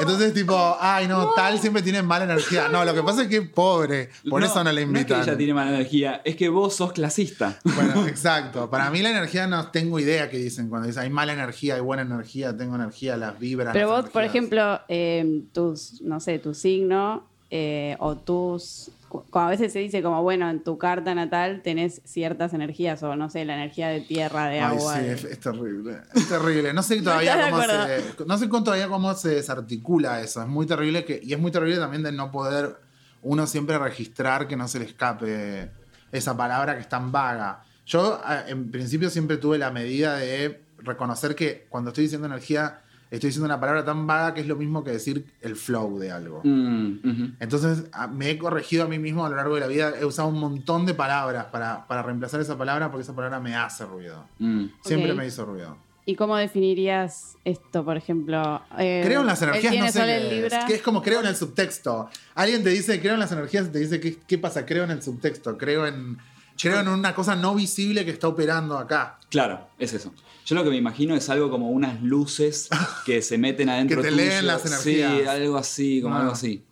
[0.00, 2.68] Entonces tipo, ay no, tal siempre tiene mala energía.
[2.68, 5.20] No, lo que pasa es que es pobre, por eso no la No es invitan.
[5.24, 7.58] que ella tiene mala energía, es que vos sos clasista.
[7.64, 8.68] Bueno, exacto.
[8.70, 10.68] Para mí la energía no tengo idea qué dicen.
[10.68, 13.72] Cuando dicen hay mala energía, hay buena energía, tengo energía, las vibras.
[13.72, 18.90] Pero las vos, por ejemplo, eh, tus, no sé, tu signo eh, o tus...
[19.08, 23.16] Como a veces se dice como, bueno, en tu carta natal tenés ciertas energías o
[23.16, 24.96] no sé, la energía de tierra, de Ay, agua.
[24.96, 25.98] sí, de- es, es terrible.
[26.14, 26.72] Es terrible.
[26.72, 28.24] No sé todavía cómo se.
[28.26, 30.42] No sé todavía cómo se desarticula eso.
[30.42, 31.20] Es muy terrible que.
[31.22, 32.76] Y es muy terrible también de no poder
[33.22, 35.70] uno siempre registrar que no se le escape
[36.12, 37.62] esa palabra que es tan vaga.
[37.86, 42.82] Yo, a- en principio, siempre tuve la medida de reconocer que cuando estoy diciendo energía,
[43.10, 46.10] estoy diciendo una palabra tan vaga que es lo mismo que decir el flow de
[46.12, 46.40] algo.
[46.44, 47.36] Mm.
[47.40, 49.92] Entonces a- me he corregido a mí mismo a lo largo de la vida.
[50.00, 53.54] He usado un montón de palabras para, para reemplazar esa palabra porque esa palabra me
[53.56, 54.24] hace ruido.
[54.38, 54.66] Mm.
[54.82, 55.76] Siempre me hizo ruido.
[56.04, 58.62] ¿Y cómo definirías esto, por ejemplo?
[58.78, 60.32] Eh, Creo en las energías, no sé qué es.
[60.32, 60.64] Libra.
[60.66, 62.08] Que es como creo en el subtexto.
[62.34, 64.64] Alguien te dice creo en las energías y te dice ¿qué, qué pasa?
[64.64, 65.58] Creo en el subtexto.
[65.58, 66.16] Creo en,
[66.60, 69.18] creo en una cosa no visible que está operando acá.
[69.30, 70.12] Claro, es eso.
[70.46, 72.68] Yo lo que me imagino es algo como unas luces
[73.06, 74.24] que se meten adentro Que te tuyo.
[74.24, 75.12] leen las energías.
[75.20, 76.20] Sí, algo así, como Ah.
[76.20, 76.64] algo así.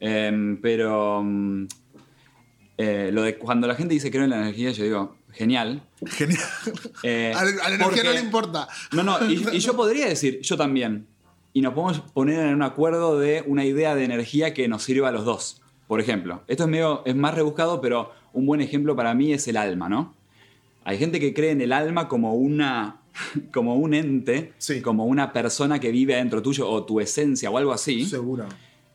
[0.00, 1.66] Em, pero mm,
[2.78, 5.82] eh, lo de cuando la gente dice creo en la energía, yo digo, genial.
[6.06, 6.40] Genial.
[7.02, 8.68] Eh, A la, a la energía porque- no le importa.
[8.92, 11.06] No, no, y, y yo podría decir, yo también.
[11.52, 15.08] Y nos podemos poner en un acuerdo de una idea de energía que nos sirva
[15.08, 15.60] a los dos.
[15.86, 19.46] Por ejemplo, esto es, medio, es más rebuscado, pero un buen ejemplo para mí es
[19.48, 20.14] el alma, ¿no?
[20.84, 23.00] Hay gente que cree en el alma como una
[23.52, 27.72] como un ente, como una persona que vive adentro tuyo o tu esencia o algo
[27.72, 28.04] así.
[28.04, 28.46] Seguro.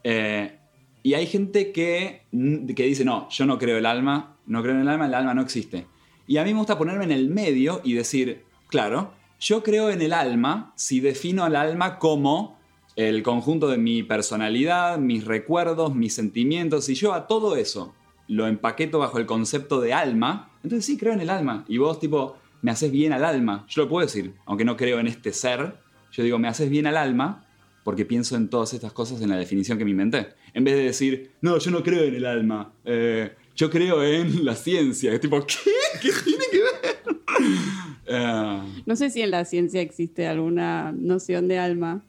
[0.04, 0.58] Eh,
[1.04, 4.82] y hay gente que, que dice, no, yo no creo el alma, no creo en
[4.82, 5.86] el alma, el alma no existe.
[6.28, 10.02] Y a mí me gusta ponerme en el medio y decir, claro, yo creo en
[10.02, 12.58] el alma si defino al alma como
[12.96, 16.86] el conjunto de mi personalidad, mis recuerdos, mis sentimientos.
[16.86, 17.94] Si yo a todo eso
[18.36, 21.66] lo empaqueto bajo el concepto de alma, entonces sí creo en el alma.
[21.68, 23.66] Y vos, tipo, me haces bien al alma.
[23.68, 25.76] Yo lo puedo decir, aunque no creo en este ser.
[26.12, 27.46] Yo digo, me haces bien al alma
[27.84, 30.30] porque pienso en todas estas cosas en la definición que me inventé.
[30.54, 34.46] En vez de decir, no, yo no creo en el alma, eh, yo creo en
[34.46, 35.12] la ciencia.
[35.14, 35.56] Es tipo, ¿qué?
[36.02, 37.18] ¿Qué tiene que ver?
[38.06, 42.02] Eh, No sé si en la ciencia existe alguna noción de alma.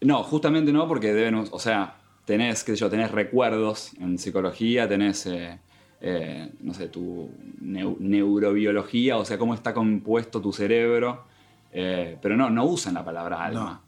[0.00, 1.95] no, justamente no, porque deben, o sea,
[2.26, 5.58] tenés, qué sé yo, tenés recuerdos en psicología, tenés, eh,
[6.02, 7.30] eh, no sé, tu
[7.62, 11.24] neu- neurobiología, o sea, cómo está compuesto tu cerebro,
[11.72, 13.80] eh, pero no, no usan la palabra alma.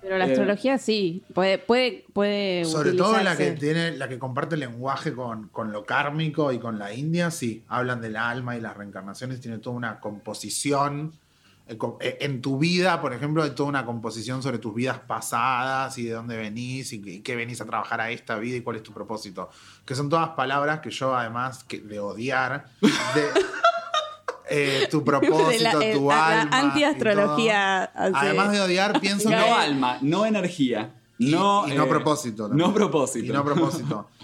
[0.00, 4.18] Pero la Eh, astrología sí, puede, puede, puede Sobre todo la que tiene, la que
[4.18, 8.56] comparte el lenguaje con, con lo kármico y con la India, sí, hablan del alma
[8.56, 11.12] y las reencarnaciones, tiene toda una composición.
[11.70, 15.96] Eh, eh, En tu vida, por ejemplo, hay toda una composición sobre tus vidas pasadas
[15.98, 18.76] y de dónde venís y qué, y venís a trabajar a esta vida y cuál
[18.76, 19.48] es tu propósito.
[19.84, 23.28] Que son todas palabras que yo, además que de odiar, de
[24.50, 26.50] eh, tu propósito, De la- tu la alma.
[26.56, 30.94] y antiastrología Además de odiar, pienso no que alma, no energía.
[31.18, 32.48] No, y no eh, propósito.
[32.48, 32.66] también.
[32.66, 33.26] No propósito.
[33.26, 34.08] Y no propósito.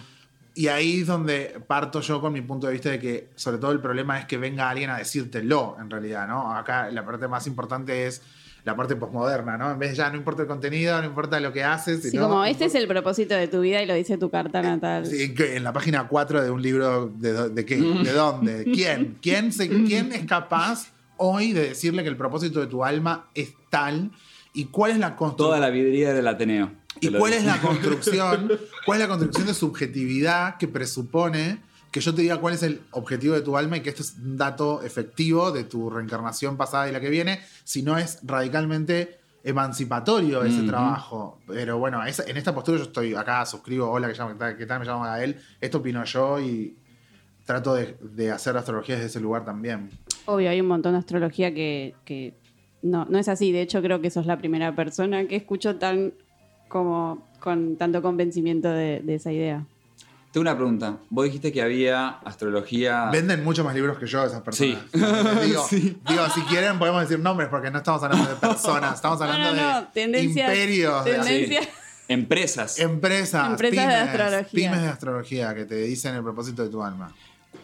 [0.56, 3.70] Y ahí es donde parto yo con mi punto de vista de que, sobre todo,
[3.72, 6.52] el problema es que venga alguien a decírtelo, en realidad, ¿no?
[6.56, 8.22] Acá la parte más importante es
[8.64, 9.70] la parte posmoderna, ¿no?
[9.70, 12.22] En vez de ya no importa el contenido, no importa lo que haces, Sí, sino-
[12.28, 15.06] como este es el propósito de tu vida y lo dice tu carta natal.
[15.06, 17.76] Sí, ¿en la página 4 de un libro, ¿de, de qué?
[17.76, 18.64] ¿De dónde?
[18.64, 19.18] ¿Quién?
[19.22, 20.88] ¿Quién, se- ¿Quién es capaz
[21.18, 24.10] hoy de decirle que el propósito de tu alma es tal?
[24.54, 25.48] ¿Y cuál es la construcción?
[25.48, 26.72] Toda la vidriera del Ateneo.
[27.00, 28.50] ¿Y cuál es la construcción?
[28.84, 31.58] ¿Cuál es la construcción de subjetividad que presupone
[31.90, 34.16] que yo te diga cuál es el objetivo de tu alma y que esto es
[34.22, 39.18] un dato efectivo de tu reencarnación pasada y la que viene, si no es radicalmente
[39.44, 41.38] emancipatorio ese trabajo.
[41.46, 44.56] Pero bueno, en esta postura yo estoy acá, suscribo, hola, ¿qué llamo- qué tal?
[44.58, 44.80] ¿Qué tal?
[44.80, 45.36] Me llamo Gael.
[45.60, 46.76] Esto opino yo y
[47.46, 49.90] trato de, de hacer astrología desde ese lugar también.
[50.26, 52.34] Obvio, hay un montón de astrología que, que
[52.82, 53.52] no, no es así.
[53.52, 56.12] De hecho, creo que sos la primera persona que escucho tan
[56.68, 59.64] como con tanto convencimiento de, de esa idea.
[60.32, 60.98] Tengo una pregunta.
[61.08, 63.08] Vos dijiste que había astrología.
[63.10, 64.78] Venden mucho más libros que yo esas personas.
[64.92, 64.98] Sí.
[65.46, 69.54] Digo, digo, si quieren podemos decir nombres porque no estamos hablando de personas, estamos hablando
[69.54, 71.04] no, no, de tendencias- imperios.
[71.04, 71.68] de- tendencias.
[72.08, 72.78] Empresas.
[72.78, 74.50] Empresas, Empresas de pymes, astrología.
[74.70, 77.12] pymes de astrología que te dicen el propósito de tu alma.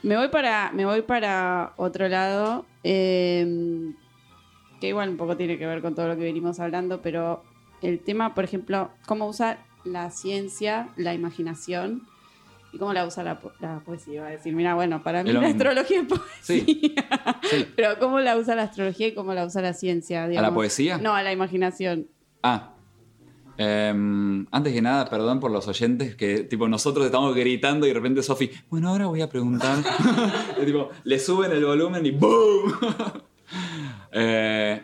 [0.02, 3.92] Me voy para, me voy para otro lado, eh,
[4.80, 7.44] que igual un poco tiene que ver con todo lo que venimos hablando, pero
[7.82, 12.02] el tema, por ejemplo, cómo usa la ciencia, la imaginación
[12.72, 14.22] y cómo la usa la, po- la poesía.
[14.22, 16.94] Va a decir, mira, bueno, para mí la astrología es poesía, Sí.
[17.42, 17.66] sí.
[17.76, 20.26] pero cómo la usa la astrología y cómo la usa la ciencia.
[20.28, 20.54] digamos.
[20.54, 20.98] poesía?
[20.98, 22.06] No, a la imaginación.
[22.42, 22.70] Ah.
[23.58, 27.94] Em, antes que nada, perdón por los oyentes que, tipo, nosotros estamos gritando y de
[27.94, 29.76] repente Sofi, bueno, ahora voy a preguntar.
[30.62, 32.72] Y, tipo, le suben el volumen y ¡boom!
[34.12, 34.82] Eh,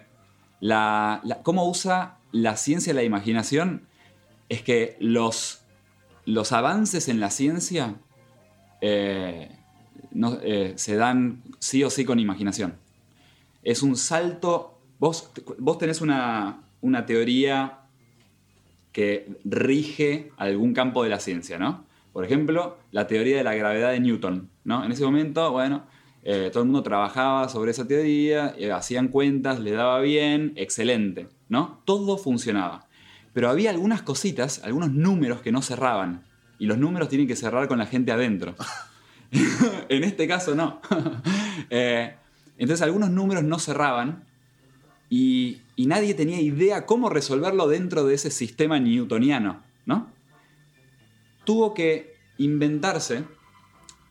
[0.60, 3.82] la, la- ¿Cómo usa la ciencia la imaginación?
[4.48, 5.62] Es que los,
[6.24, 7.96] los avances en la ciencia
[8.80, 9.50] eh,
[10.12, 12.74] no- eh, se dan sí o sí con imaginación.
[13.62, 14.78] Es un salto.
[14.98, 17.80] Vos, vos tenés una, una teoría
[18.92, 21.84] que rige algún campo de la ciencia, ¿no?
[22.12, 24.84] Por ejemplo, la teoría de la gravedad de Newton, ¿no?
[24.84, 25.84] En ese momento, bueno,
[26.24, 31.80] eh, todo el mundo trabajaba sobre esa teoría, hacían cuentas, le daba bien, excelente, ¿no?
[31.84, 32.86] Todo funcionaba.
[33.32, 36.24] Pero había algunas cositas, algunos números que no cerraban.
[36.58, 38.54] Y los números tienen que cerrar con la gente adentro.
[39.88, 40.80] en este caso no.
[41.70, 42.14] Eh,
[42.56, 44.24] entonces algunos números no cerraban
[45.10, 50.08] y, y nadie tenía idea cómo resolverlo dentro de ese sistema newtoniano, ¿no?
[51.44, 53.24] Tuvo que inventarse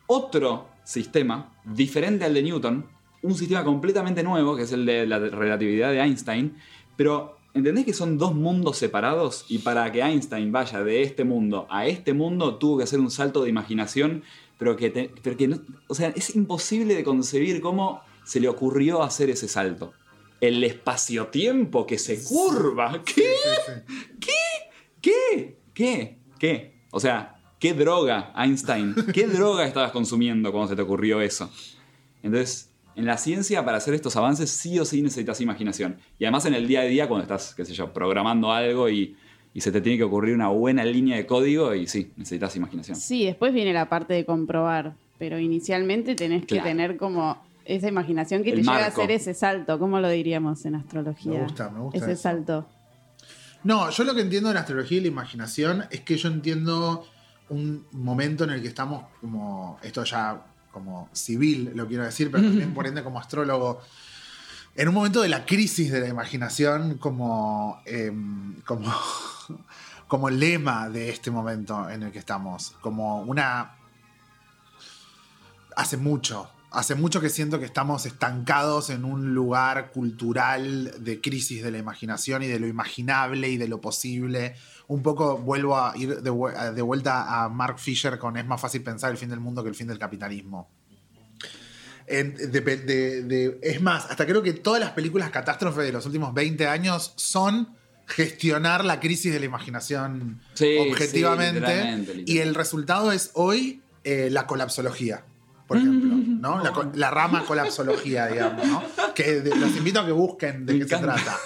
[0.06, 2.86] otro sistema diferente al de Newton,
[3.22, 6.56] un sistema completamente nuevo, que es el de la relatividad de Einstein,
[6.98, 9.46] pero ¿entendés que son dos mundos separados?
[9.48, 13.10] Y para que Einstein vaya de este mundo a este mundo, tuvo que hacer un
[13.10, 14.22] salto de imaginación,
[14.58, 18.48] pero que, te- pero que no- o sea, es imposible de concebir cómo se le
[18.48, 19.92] ocurrió hacer ese salto.
[20.40, 23.02] El espacio-tiempo que se curva.
[23.04, 23.32] ¿Qué?
[25.00, 25.56] ¿Qué?
[25.74, 26.18] ¿Qué?
[26.38, 26.74] ¿Qué?
[26.90, 28.94] O sea, ¿qué droga, Einstein?
[29.14, 31.50] ¿Qué droga estabas consumiendo cuando se te ocurrió eso?
[32.22, 32.67] Entonces,
[32.98, 35.98] en la ciencia, para hacer estos avances, sí o sí necesitas imaginación.
[36.18, 39.16] Y además en el día a día, cuando estás, qué sé yo, programando algo y,
[39.54, 42.96] y se te tiene que ocurrir una buena línea de código, y sí, necesitas imaginación.
[42.96, 48.42] Sí, después viene la parte de comprobar, pero inicialmente tenés que tener como esa imaginación
[48.42, 49.00] que El te llega a marco.
[49.02, 51.32] hacer ese salto, ¿cómo lo diríamos en astrología?
[51.38, 52.22] Me gusta, me gusta Ese eso.
[52.22, 52.66] salto.
[53.64, 57.04] No, yo lo que entiendo de la astrología y la imaginación es que yo entiendo
[57.50, 60.46] un momento en el que estamos como, esto ya
[60.78, 63.80] como civil, lo quiero decir, pero también por ende como astrólogo,
[64.74, 68.92] en un momento de la crisis de la imaginación como, em, como,
[70.08, 73.74] como lema de este momento en el que estamos, como una...
[75.74, 81.62] Hace mucho, hace mucho que siento que estamos estancados en un lugar cultural de crisis
[81.62, 84.54] de la imaginación y de lo imaginable y de lo posible.
[84.88, 88.60] Un poco vuelvo a ir de, vue- de vuelta a Mark Fisher con Es más
[88.60, 90.68] fácil pensar el fin del mundo que el fin del capitalismo.
[92.06, 96.06] En- de- de- de- es más, hasta creo que todas las películas catástrofes de los
[96.06, 97.76] últimos 20 años son
[98.06, 101.60] gestionar la crisis de la imaginación Sí, objetivamente.
[101.60, 102.32] sí, literalmente, literalmente.
[102.32, 105.22] y el resultado es hoy eh, la colapsología,
[105.66, 106.62] por ejemplo, ¿no?
[106.94, 108.82] La, rama colapsología, digamos, ¿no?
[109.14, 111.18] Que de- los invito a que busquen de Me qué encanta.
[111.18, 111.38] se trata.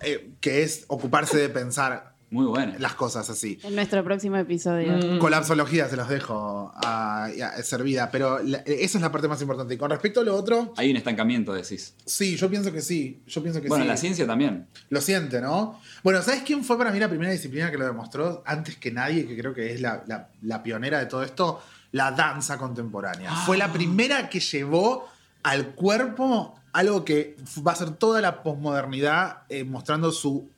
[0.00, 2.74] Eh, que es ocuparse de pensar Muy bueno.
[2.78, 3.58] las cosas así.
[3.64, 4.92] En nuestro próximo episodio.
[4.96, 5.18] Mm.
[5.18, 9.74] Colapsología se los dejo a, a- servida, pero la- esa es la parte más importante.
[9.74, 11.94] Y con respecto a lo otro, Hay un estancamiento, decís.
[12.04, 13.20] sí, yo pienso que sí.
[13.26, 13.88] Yo pienso que Bueno, sí.
[13.88, 14.66] la ciencia también.
[14.90, 15.80] Lo siente, ¿no?
[16.04, 19.26] Bueno, ¿sabes quién fue para mí la primera disciplina que lo demostró antes que nadie,
[19.26, 21.60] que creo que es la, la- la pionera de todo esto?
[21.92, 23.32] La danza contemporánea.
[23.44, 25.08] Fue la primera que llevó
[25.42, 27.34] al cuerpo algo que
[27.66, 30.48] va a ser toda la posmodernidad eh, mostrando su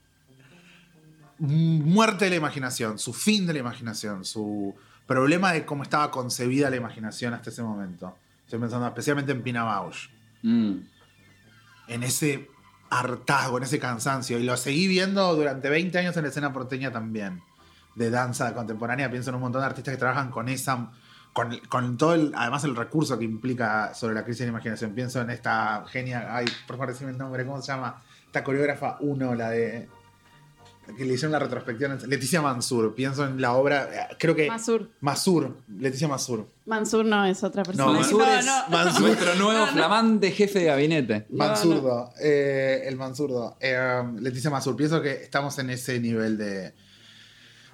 [1.49, 4.75] muerte de la imaginación, su fin de la imaginación, su
[5.07, 8.17] problema de cómo estaba concebida la imaginación hasta ese momento.
[8.45, 10.09] Estoy pensando especialmente en Pina Bausch
[10.43, 10.81] Mm.
[11.89, 12.49] en ese
[12.91, 14.39] hartazgo, en ese cansancio.
[14.39, 17.43] Y lo seguí viendo durante 20 años en la escena porteña también,
[17.95, 19.11] de danza contemporánea.
[19.11, 20.91] Pienso en un montón de artistas que trabajan con esa.
[21.33, 24.95] Con, con todo el, además el recurso que implica sobre la crisis de la imaginación.
[24.95, 28.03] Pienso en esta genia, ay, por favor decime el nombre, ¿cómo se llama?
[28.27, 29.89] Esta coreógrafa 1, la de.
[30.97, 31.97] Que le hicieron la retrospectiva.
[32.07, 32.95] Leticia Mansur.
[32.95, 34.49] Pienso en la obra, eh, creo que.
[34.49, 34.91] Mansur.
[35.01, 36.49] Masur, Leticia Masur.
[36.67, 37.87] Mansur no es otra persona.
[37.87, 38.69] No, Mansur es no.
[38.69, 39.01] Mansur.
[39.07, 41.27] nuestro nuevo flamante jefe de gabinete.
[41.31, 43.57] Mansurdo, eh, el Mansurdo.
[43.61, 46.75] Eh, Leticia Mansur, pienso que estamos en ese nivel de,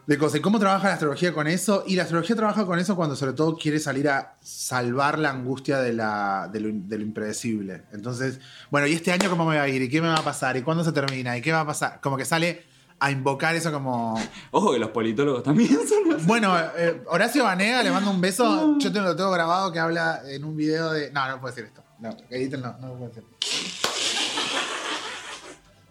[0.07, 0.41] de cosas.
[0.41, 1.85] ¿Y cómo trabaja la astrología con eso?
[1.87, 5.81] Y la astrología trabaja con eso cuando sobre todo quiere salir a salvar la angustia
[5.81, 7.85] de, la, de, lo, de lo impredecible.
[7.93, 8.39] Entonces,
[8.71, 9.81] bueno, ¿y este año cómo me va a ir?
[9.81, 10.59] ¿Y qué me va a pasar?
[10.59, 11.37] ¿Y cuándo se termina?
[11.39, 12.01] ¿Y qué va a pasar?
[12.01, 12.68] Como que sale
[13.01, 14.21] a invocar eso como.
[14.51, 16.27] Ojo que los politólogos también son así.
[16.27, 18.77] Bueno, eh, Horacio Banega, le mando un beso.
[18.79, 21.11] Yo te lo tengo grabado que habla en un video de.
[21.13, 21.83] No, no puedo decir esto.
[22.01, 23.25] No, edítenlo, no, no lo puedo decir.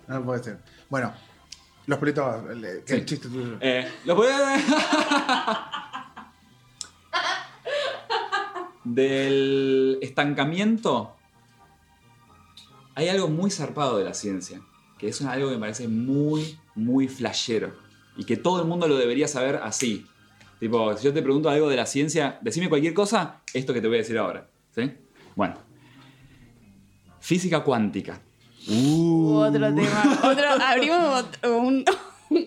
[0.08, 0.58] No lo puedo decir.
[0.90, 1.14] Bueno,
[1.86, 2.44] los politólogos.
[2.88, 3.58] el chiste tuyo.
[3.60, 4.34] Eh, lo puede-
[8.84, 11.14] Del estancamiento
[12.96, 14.62] hay algo muy zarpado de la ciencia,
[14.98, 17.76] que es algo que me parece muy, muy flashero
[18.16, 20.06] y que todo el mundo lo debería saber así.
[20.60, 23.88] Tipo, si yo te pregunto algo de la ciencia, decime cualquier cosa, esto que te
[23.88, 24.48] voy a decir ahora.
[24.74, 24.92] ¿Sí?
[25.36, 25.56] Bueno.
[27.20, 28.22] Física cuántica.
[28.70, 29.36] Uh.
[29.36, 30.20] Otro tema.
[30.24, 31.84] Otro, abrimos otro- un,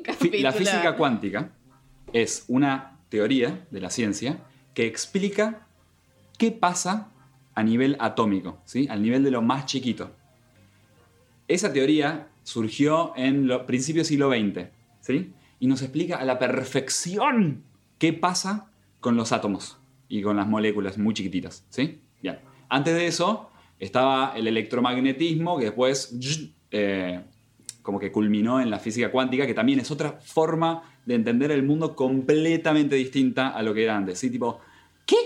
[0.02, 0.42] capítulo.
[0.42, 1.50] La física cuántica
[2.12, 4.38] es una teoría de la ciencia
[4.74, 5.66] que explica
[6.38, 7.10] qué pasa
[7.54, 8.86] a nivel atómico, ¿sí?
[8.90, 10.10] al nivel de lo más chiquito.
[11.48, 14.68] Esa teoría surgió en los principios siglo XX
[15.00, 15.32] ¿sí?
[15.58, 17.62] y nos explica a la perfección
[17.98, 18.70] qué pasa
[19.00, 19.78] con los átomos
[20.08, 21.64] y con las moléculas muy chiquititas.
[21.70, 22.00] ¿sí?
[22.22, 22.38] Bien.
[22.68, 26.16] Antes de eso estaba el electromagnetismo que después
[26.70, 27.20] eh,
[27.82, 31.62] como que culminó en la física cuántica, que también es otra forma de entender el
[31.62, 34.18] mundo completamente distinta a lo que era antes.
[34.18, 34.30] ¿sí?
[34.30, 34.60] Tipo,
[35.06, 35.16] ¿qué?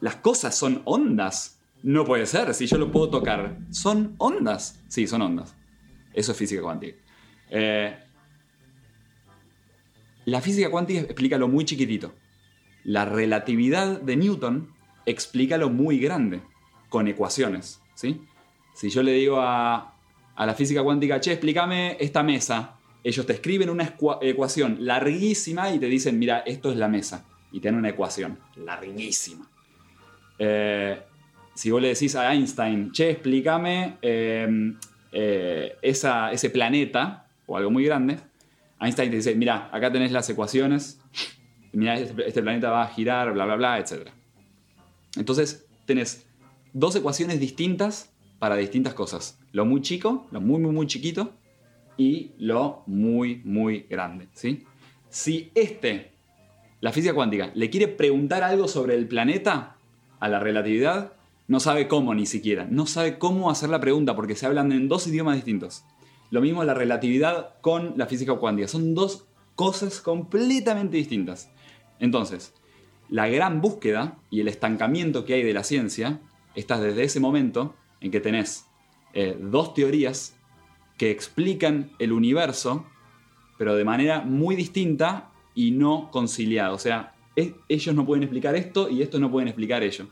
[0.00, 1.60] Las cosas son ondas.
[1.82, 3.58] No puede ser, si yo lo puedo tocar.
[3.70, 4.80] Son ondas.
[4.88, 5.54] Sí, son ondas.
[6.16, 6.96] Eso es física cuántica.
[7.50, 7.94] Eh,
[10.24, 12.14] la física cuántica explica lo muy chiquitito.
[12.84, 16.40] La relatividad de Newton explica lo muy grande,
[16.88, 17.80] con ecuaciones.
[17.94, 18.22] ¿sí?
[18.74, 19.94] Si yo le digo a,
[20.34, 25.78] a la física cuántica, che, explícame esta mesa, ellos te escriben una ecuación larguísima y
[25.78, 27.26] te dicen, mira, esto es la mesa.
[27.52, 29.48] Y te dan una ecuación larguísima.
[30.38, 30.98] Eh,
[31.54, 34.74] si vos le decís a Einstein, che, explícame eh,
[35.18, 38.18] eh, ese planeta, o algo muy grande,
[38.78, 41.00] Einstein te dice, mira, acá tenés las ecuaciones,
[41.72, 44.10] mira, este, este planeta va a girar, bla, bla, bla, etc.
[45.16, 46.26] Entonces, tenés
[46.74, 49.38] dos ecuaciones distintas para distintas cosas.
[49.52, 51.32] Lo muy chico, lo muy, muy, muy chiquito,
[51.96, 54.64] y lo muy, muy grande, ¿sí?
[55.08, 56.12] Si este,
[56.82, 59.78] la física cuántica, le quiere preguntar algo sobre el planeta,
[60.20, 61.14] a la relatividad,
[61.48, 62.66] no sabe cómo ni siquiera.
[62.70, 65.84] No sabe cómo hacer la pregunta porque se hablan en dos idiomas distintos.
[66.30, 68.68] Lo mismo la relatividad con la física cuántica.
[68.68, 71.50] Son dos cosas completamente distintas.
[72.00, 72.52] Entonces,
[73.08, 76.20] la gran búsqueda y el estancamiento que hay de la ciencia
[76.54, 78.66] está desde ese momento en que tenés
[79.14, 80.36] eh, dos teorías
[80.98, 82.86] que explican el universo,
[83.58, 86.72] pero de manera muy distinta y no conciliada.
[86.72, 87.14] O sea,
[87.68, 90.06] ellos no pueden explicar esto y estos no pueden explicar ello.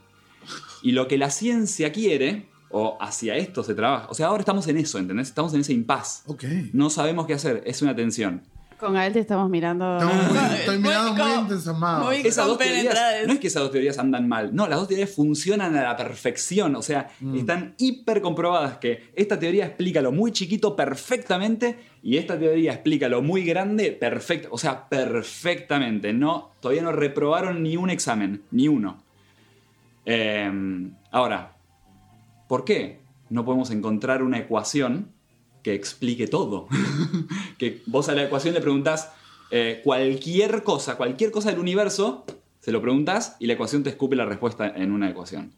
[0.82, 4.66] Y lo que la ciencia quiere, o hacia esto se trabaja, o sea, ahora estamos
[4.68, 5.28] en eso, ¿entendés?
[5.28, 6.24] Estamos en ese impas.
[6.72, 8.42] No sabemos qué hacer, es una tensión.
[8.78, 9.98] Con Gael te estamos mirando.
[10.58, 12.04] Estoy mirando muy entusiasmado.
[12.06, 13.26] muy Esas dos teorías, compenetradas.
[13.26, 15.96] no es que esas dos teorías andan mal, no, las dos teorías funcionan a la
[15.96, 22.16] perfección, o sea, están hiper comprobadas que esta teoría explica lo muy chiquito perfectamente y
[22.16, 27.76] esta teoría explica lo muy grande perfecto, o sea, perfectamente, no, todavía no reprobaron ni
[27.76, 29.03] un examen, ni uno.
[30.06, 31.56] Eh, ahora,
[32.48, 33.00] ¿por qué
[33.30, 35.12] no podemos encontrar una ecuación
[35.62, 36.68] que explique todo?
[37.58, 39.12] que vos a la ecuación le preguntás
[39.50, 42.24] eh, cualquier cosa, cualquier cosa del universo,
[42.60, 45.52] se lo preguntás y la ecuación te escupe la respuesta en una ecuación.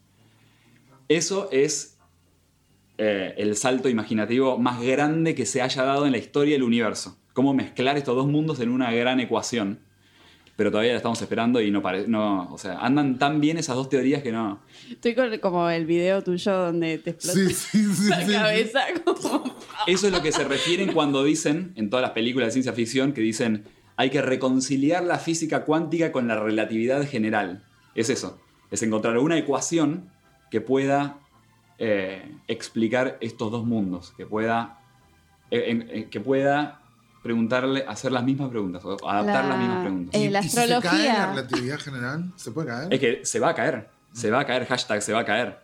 [1.08, 1.96] Eso es
[2.98, 7.18] eh, el salto imaginativo más grande que se haya dado en la historia del universo.
[7.32, 9.80] Cómo mezclar estos dos mundos en una gran ecuación.
[10.56, 12.08] Pero todavía la estamos esperando y no parece.
[12.08, 14.60] No, o sea, andan tan bien esas dos teorías que no.
[14.90, 18.80] Estoy con como el video tuyo donde te explota Sí, sí, sí, la sí, cabeza.
[19.04, 19.54] Como...
[19.86, 23.12] Eso es lo que se refieren cuando dicen, en todas las películas de ciencia ficción,
[23.12, 23.64] que dicen
[23.98, 27.62] hay que reconciliar la física cuántica con la relatividad general.
[27.94, 28.38] Es eso.
[28.70, 30.10] Es encontrar una ecuación
[30.50, 31.18] que pueda
[31.78, 34.14] eh, explicar estos dos mundos.
[34.16, 34.80] Que pueda.
[35.50, 36.80] eh, en- que pueda
[37.26, 40.14] preguntarle, hacer las mismas preguntas, o adaptar La- las mismas preguntas.
[40.20, 41.12] eh, la ¿Y si se cae astrología.
[41.18, 42.32] la relatividad general?
[42.36, 42.94] ¿Se puede caer?
[42.94, 43.88] Es que se va a caer.
[44.12, 45.58] Se va a caer, hashtag se va a caer.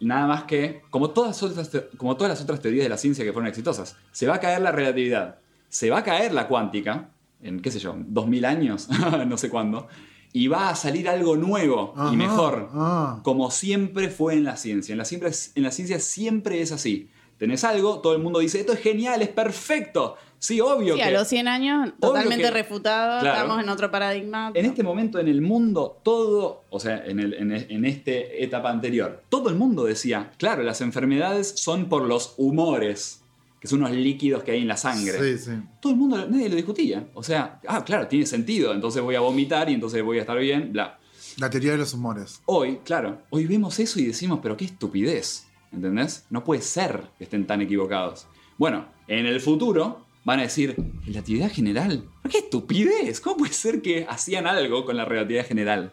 [0.00, 3.32] Nada más que, como todas, otras como todas las otras teorías de la ciencia que
[3.32, 5.36] fueron exitosas, se va a caer la relatividad.
[5.68, 7.08] Se va a caer la cuántica,
[7.42, 8.88] en qué sé yo, 2000 años,
[9.26, 9.86] no sé cuándo,
[10.32, 12.70] y va a salir algo nuevo Ajá, y mejor.
[12.72, 13.20] ah.
[13.22, 14.92] Como siempre fue en la ciencia.
[14.92, 17.10] En la, siempre, en la ciencia siempre es así.
[17.42, 20.14] Tenés algo, todo el mundo dice, esto es genial, es perfecto.
[20.38, 21.06] Sí, obvio Sí, que...
[21.08, 23.18] a los 100 años, totalmente que- refutado.
[23.20, 23.40] Claro.
[23.40, 24.52] Estamos en otro paradigma.
[24.54, 28.70] En este momento en el mundo, todo, o sea, en, el, en, en esta etapa
[28.70, 33.22] anterior, todo el mundo decía, claro, las enfermedades son por los humores.
[33.58, 35.18] que son unos líquidos que hay en la sangre.
[35.36, 35.50] Sí, sí.
[35.80, 37.08] Todo el mundo, nadie lo discutía.
[37.14, 40.38] O sea, ah, claro, tiene sentido, entonces voy a vomitar y entonces voy a estar
[40.38, 40.96] bien, bla.
[41.38, 42.40] La teoría de los humores.
[42.46, 46.26] Hoy, claro, hoy vemos eso y decimos, pero qué estupidez, ¿entendés?
[46.30, 48.26] No puede ser que estén tan equivocados.
[48.58, 53.20] Bueno, en el futuro van a decir, relatividad general, ¿pero qué estupidez?
[53.20, 55.92] ¿Cómo puede ser que hacían algo con la relatividad general?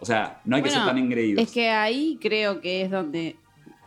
[0.00, 1.44] O sea, no hay que ser tan engreídos.
[1.44, 3.36] Es que ahí creo que es donde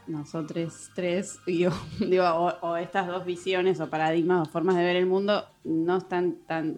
[0.07, 4.95] nosotros tres, digo, digo, o, o estas dos visiones o paradigmas o formas de ver
[4.95, 6.78] el mundo no están tan,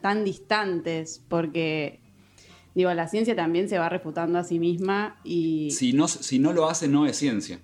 [0.00, 2.00] tan distantes porque,
[2.76, 5.70] digo, la ciencia también se va refutando a sí misma y...
[5.72, 7.58] Si no, si no lo hace, no es ciencia.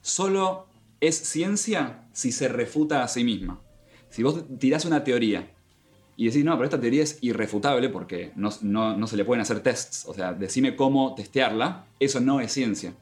[0.00, 0.66] Solo
[1.00, 3.60] es ciencia si se refuta a sí misma.
[4.08, 5.50] Si vos tirás una teoría
[6.16, 9.42] y decís, no, pero esta teoría es irrefutable porque no, no- no se le pueden
[9.42, 12.94] hacer tests, o sea, decime cómo testearla, eso no es ciencia.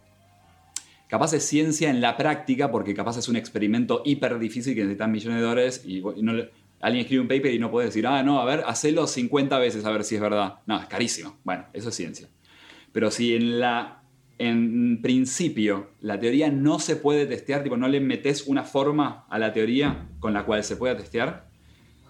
[1.09, 5.13] Capaz es ciencia en la práctica porque capaz es un experimento hiper difícil que necesitan
[5.13, 6.51] millones de dólares y, no le-
[6.83, 9.85] alguien escribe un paper y no puede decir, ah, no, a ver, hacelo 50 veces
[9.87, 10.57] a ver si es verdad.
[10.67, 11.39] No, es carísimo.
[11.45, 12.29] Bueno, eso es ciencia.
[12.93, 14.03] Pero si en la
[14.39, 19.39] en principio la teoría no se puede testear, tipo no le metes una forma a
[19.39, 21.49] la teoría con la cual se pueda testear,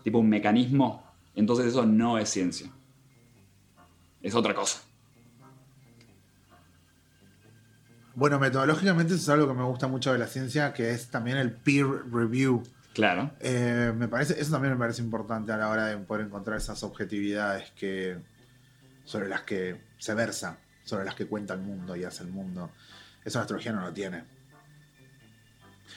[0.02, 1.04] tipo un mecanismo,
[1.34, 2.70] entonces eso no es ciencia.
[4.22, 4.82] Es otra cosa.
[8.14, 11.38] Bueno, metodológicamente eso es algo que me gusta mucho de la ciencia, que es también
[11.38, 12.62] el peer review.
[12.94, 13.30] Claro.
[13.40, 16.82] Eh, me parece, eso también me parece importante a la hora de poder encontrar esas
[16.82, 18.18] objetividades que,
[19.04, 22.70] sobre las que se versa, sobre las que cuenta el mundo y hace el mundo.
[23.24, 24.24] Eso la astrología no lo tiene.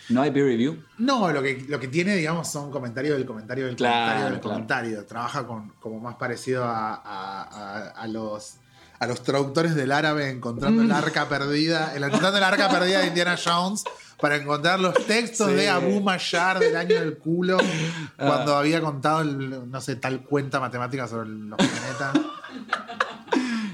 [0.10, 0.84] ¿No hay peer review?
[1.00, 4.40] No, lo que, lo que tiene, digamos, son comentarios del comentario del Claro, comentario del
[4.42, 4.54] claro.
[4.54, 5.06] comentario.
[5.06, 8.58] Trabaja con, como más parecido a, a- a- a los,
[9.00, 10.86] a los traductores del árabe encontrando Mm.
[10.86, 13.84] el arca perdida, el, encontrando el arca perdida de Indiana Jones
[14.20, 15.56] para encontrar los textos Sí.
[15.56, 17.58] de Abu Mashar del año del culo
[18.18, 18.26] Ah.
[18.28, 22.14] cuando había contado, el, no sé, tal cuenta matemática sobre los planetas.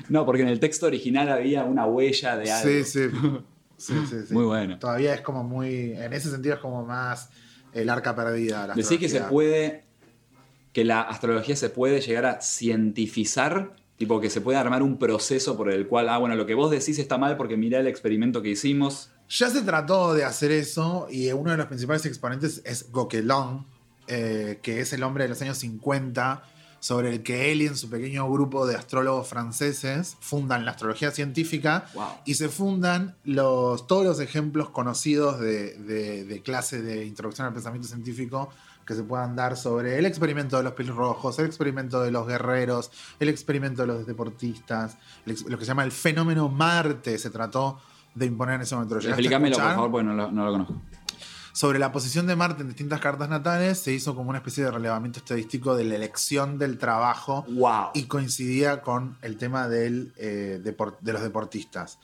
[0.10, 2.70] No, porque en el texto original había una huella de algo.
[2.70, 3.10] Sí, sí.
[3.78, 4.34] Sí, sí, sí.
[4.34, 4.78] Muy bueno.
[4.78, 5.94] Todavía es como muy.
[5.94, 7.30] En ese sentido es como más
[7.74, 8.68] el arca perdida.
[8.68, 9.86] la Decir que se puede,
[10.74, 15.56] que la astrología se puede llegar a cientificar, tipo que se puede armar un proceso
[15.58, 18.42] por el cual, ah, bueno, lo que vos decís está mal porque mirá el experimento
[18.42, 19.12] que hicimos.
[19.32, 23.66] Ya se trató de hacer eso y uno de los principales exponentes es Goquelon,
[24.08, 26.44] eh, que es el hombre de los años 50,
[26.82, 31.12] sobre el que él y en su pequeño grupo de astrólogos franceses fundan la astrología
[31.12, 31.86] científica
[32.26, 37.54] y se fundan los, todos los ejemplos conocidos de, de, de clase de introducción al
[37.54, 38.50] pensamiento científico
[38.86, 42.92] que se puedan dar sobre el experimento de los pelirrojos, el experimento de los guerreros,
[43.20, 47.80] el experimento de los deportistas, el lo que se llama el fenómeno Marte se trató
[48.16, 48.96] de imponer en ese momento.
[48.96, 50.82] ¿Lo llegaste a Explícamelo, por favor, porque no lo, no lo conozco.
[51.54, 54.72] Sobre la posición de Marte en distintas cartas natales se hizo como una especie de
[54.72, 57.46] relevamiento estadístico de la elección del trabajo
[57.94, 62.00] y coincidía con el tema del, eh, de los deportistas.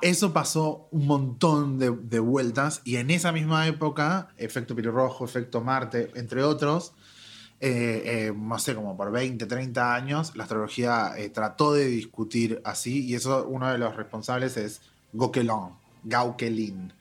[0.00, 5.60] Eso pasó un montón de, de vueltas y en esa misma época, efecto pelirrojo, efecto
[5.60, 6.92] Marte, entre otros,
[7.60, 13.06] eh, eh, no sé, como por 20, 30 años, la astrología trató de discutir así
[13.06, 14.80] y eso uno de los responsables es
[15.12, 15.70] Gauquelin,
[16.04, 16.92] Gauquelin.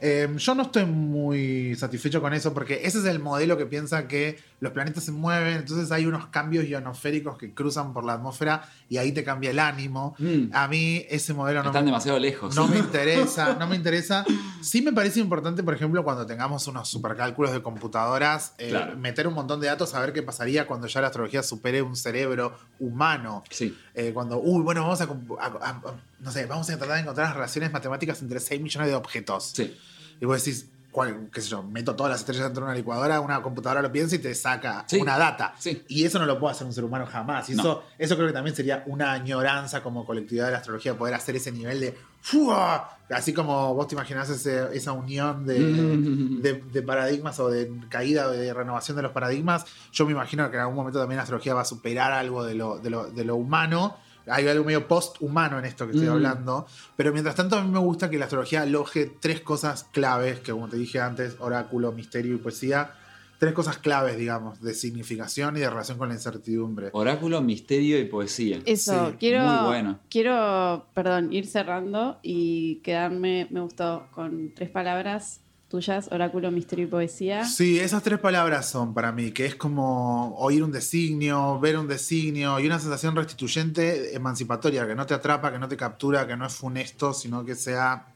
[0.00, 4.08] Eh, yo no estoy muy satisfecho con eso porque ese es el modelo que piensa
[4.08, 8.62] que los planetas se mueven, entonces hay unos cambios ionosféricos que cruzan por la atmósfera
[8.88, 10.14] y ahí te cambia el ánimo.
[10.52, 11.72] A mí ese modelo no Mm.
[11.72, 12.54] Están me, demasiado lejos.
[12.54, 14.24] no me interesa, no me interesa.
[14.60, 18.96] Sí me parece importante, por ejemplo, cuando tengamos unos supercálculos de computadoras, eh, Claro.
[18.96, 21.96] meter un montón de datos a ver qué pasaría cuando ya la astrología supere un
[21.96, 23.42] cerebro humano.
[23.50, 23.76] Sí.
[23.94, 25.04] Eh, cuando, uy, bueno, vamos a-
[25.40, 25.80] a-
[26.20, 29.52] no sé, vamos a tratar de encontrar las relaciones matemáticas entre 6 millones de objetos.
[29.56, 29.76] Sí.
[30.20, 33.18] Y vos decís, ¿cuál, qué sé yo, meto todas las estrellas dentro de una licuadora,
[33.20, 34.98] una computadora lo piensa y te saca Sí.
[35.00, 35.54] una data.
[35.58, 35.82] Sí.
[35.88, 37.48] Y eso no lo puede hacer un ser humano jamás.
[37.50, 37.62] Y No.
[37.62, 41.34] eso, eso creo que también sería una añoranza como colectividad de la astrología, poder hacer
[41.34, 42.98] ese nivel de ¡fua!
[43.10, 46.40] Así como vos te imaginás ese- esa unión de, Mm.
[46.40, 50.48] de, de paradigmas o de caída o de renovación de los paradigmas, yo me imagino
[50.50, 53.10] que en algún momento también la astrología va a superar algo de lo, de lo,
[53.10, 53.96] de lo humano.
[54.26, 56.12] Hay algo medio post-humano en esto que estoy Mm.
[56.12, 56.66] hablando.
[56.96, 60.52] Pero mientras tanto, a mí me gusta que la astrología aloje tres cosas claves, que
[60.52, 62.92] como te dije antes, oráculo, misterio y poesía.
[63.38, 66.90] Tres cosas claves, digamos, de significación y de relación con la incertidumbre.
[66.92, 68.60] Oráculo, misterio y poesía.
[68.64, 69.98] Eso, Sí, quiero, muy bueno.
[70.08, 75.40] quiero, perdón, ir cerrando y quedarme, me gustó, con tres palabras
[75.72, 77.44] tuyas, oráculo, misterio y poesía.
[77.46, 81.88] Sí, esas tres palabras son para mí, que es como oír un designio, ver un
[81.88, 86.36] designio y una sensación restituyente, emancipatoria, que no te atrapa, que no te captura, que
[86.36, 88.06] no es funesto, sino que sea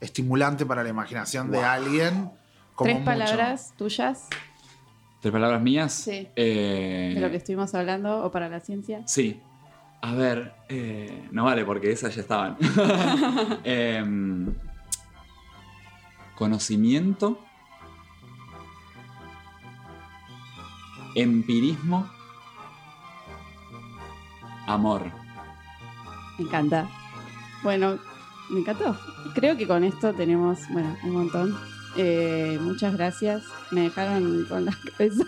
[0.00, 2.32] estimulante para la imaginación de alguien
[2.74, 3.04] como Tres mucho.
[3.04, 4.28] palabras tuyas
[5.20, 5.92] ¿Tres palabras mías?
[5.92, 6.26] Sí.
[6.34, 9.06] Eh, de lo que estuvimos hablando o para la ciencia.
[9.06, 9.40] Sí.
[10.00, 12.56] A ver, eh, no vale porque esas ya estaban.
[13.62, 14.52] Em,
[16.34, 17.38] conocimiento.
[21.14, 22.08] Empirismo.
[24.66, 25.10] Amor.
[26.38, 26.88] Me encanta.
[27.62, 27.98] Bueno,
[28.50, 28.98] me encantó.
[29.34, 31.71] Creo que con esto tenemos, bueno, un montón.
[31.96, 33.42] Eh, muchas gracias.
[33.70, 35.24] Me dejaron con la cabeza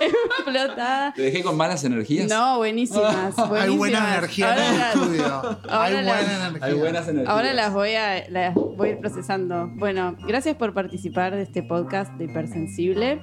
[0.00, 1.12] explotada.
[1.12, 2.28] ¿Te dejé con malas energías?
[2.28, 3.34] No, buenísimas.
[3.36, 3.60] buenísimas.
[3.62, 5.24] Hay buena energía en el las- estudio.
[5.26, 6.66] ahora Hay las- buena energía.
[6.66, 7.28] Hay buenas energías.
[7.34, 9.68] Ahora las voy a las voy a ir procesando.
[9.74, 13.22] Bueno, gracias por participar de este podcast de Hipersensible.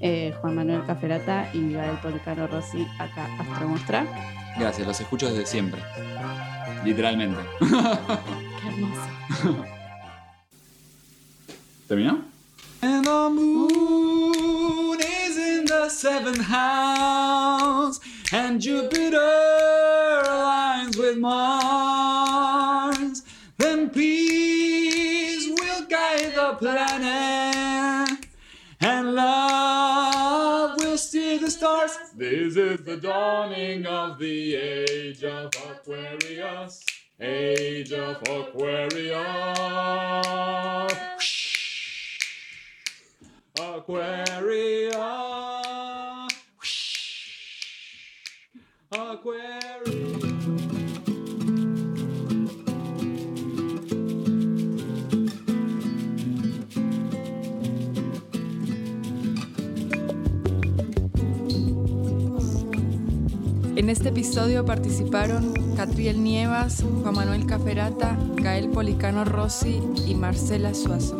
[0.00, 4.06] Eh, Juan Manuel Caferata y Gael Policano Rossi acá Astro Mostra.
[4.58, 5.80] Gracias, los escucho desde siempre.
[6.84, 7.38] Literalmente.
[7.58, 9.64] Qué hermoso.
[11.92, 12.24] ¿Terminó?
[12.80, 18.00] And the moon is in the seventh house,
[18.32, 19.18] and Jupiter
[20.24, 23.22] aligns with Mars.
[23.58, 28.24] Then peace will guide the planet,
[28.80, 31.90] and love will steer the stars.
[32.16, 36.82] This is the dawning of the age of Aquarius.
[37.20, 39.12] Age of Aquarius.
[48.90, 49.42] Aquarius.
[63.74, 71.18] En este episodio participaron Catriel Nievas, Juan Manuel Caferata, Gael Policano Rossi y Marcela Suazo.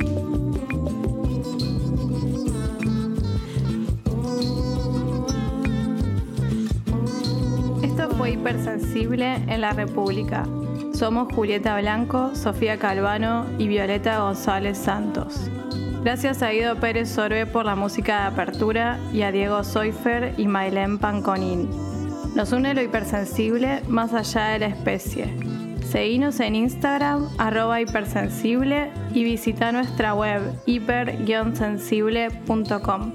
[8.16, 10.44] Fue Hipersensible en la República.
[10.92, 15.48] Somos Julieta Blanco, Sofía Calvano y Violeta González Santos.
[16.02, 20.46] Gracias a Guido Pérez Sorbe por la música de apertura y a Diego Soifer y
[20.46, 21.70] Mailén Panconín.
[22.34, 25.34] Nos une lo hipersensible más allá de la especie.
[25.88, 33.12] Seguinos en Instagram, arroba hipersensible y visita nuestra web hiper-sensible.com.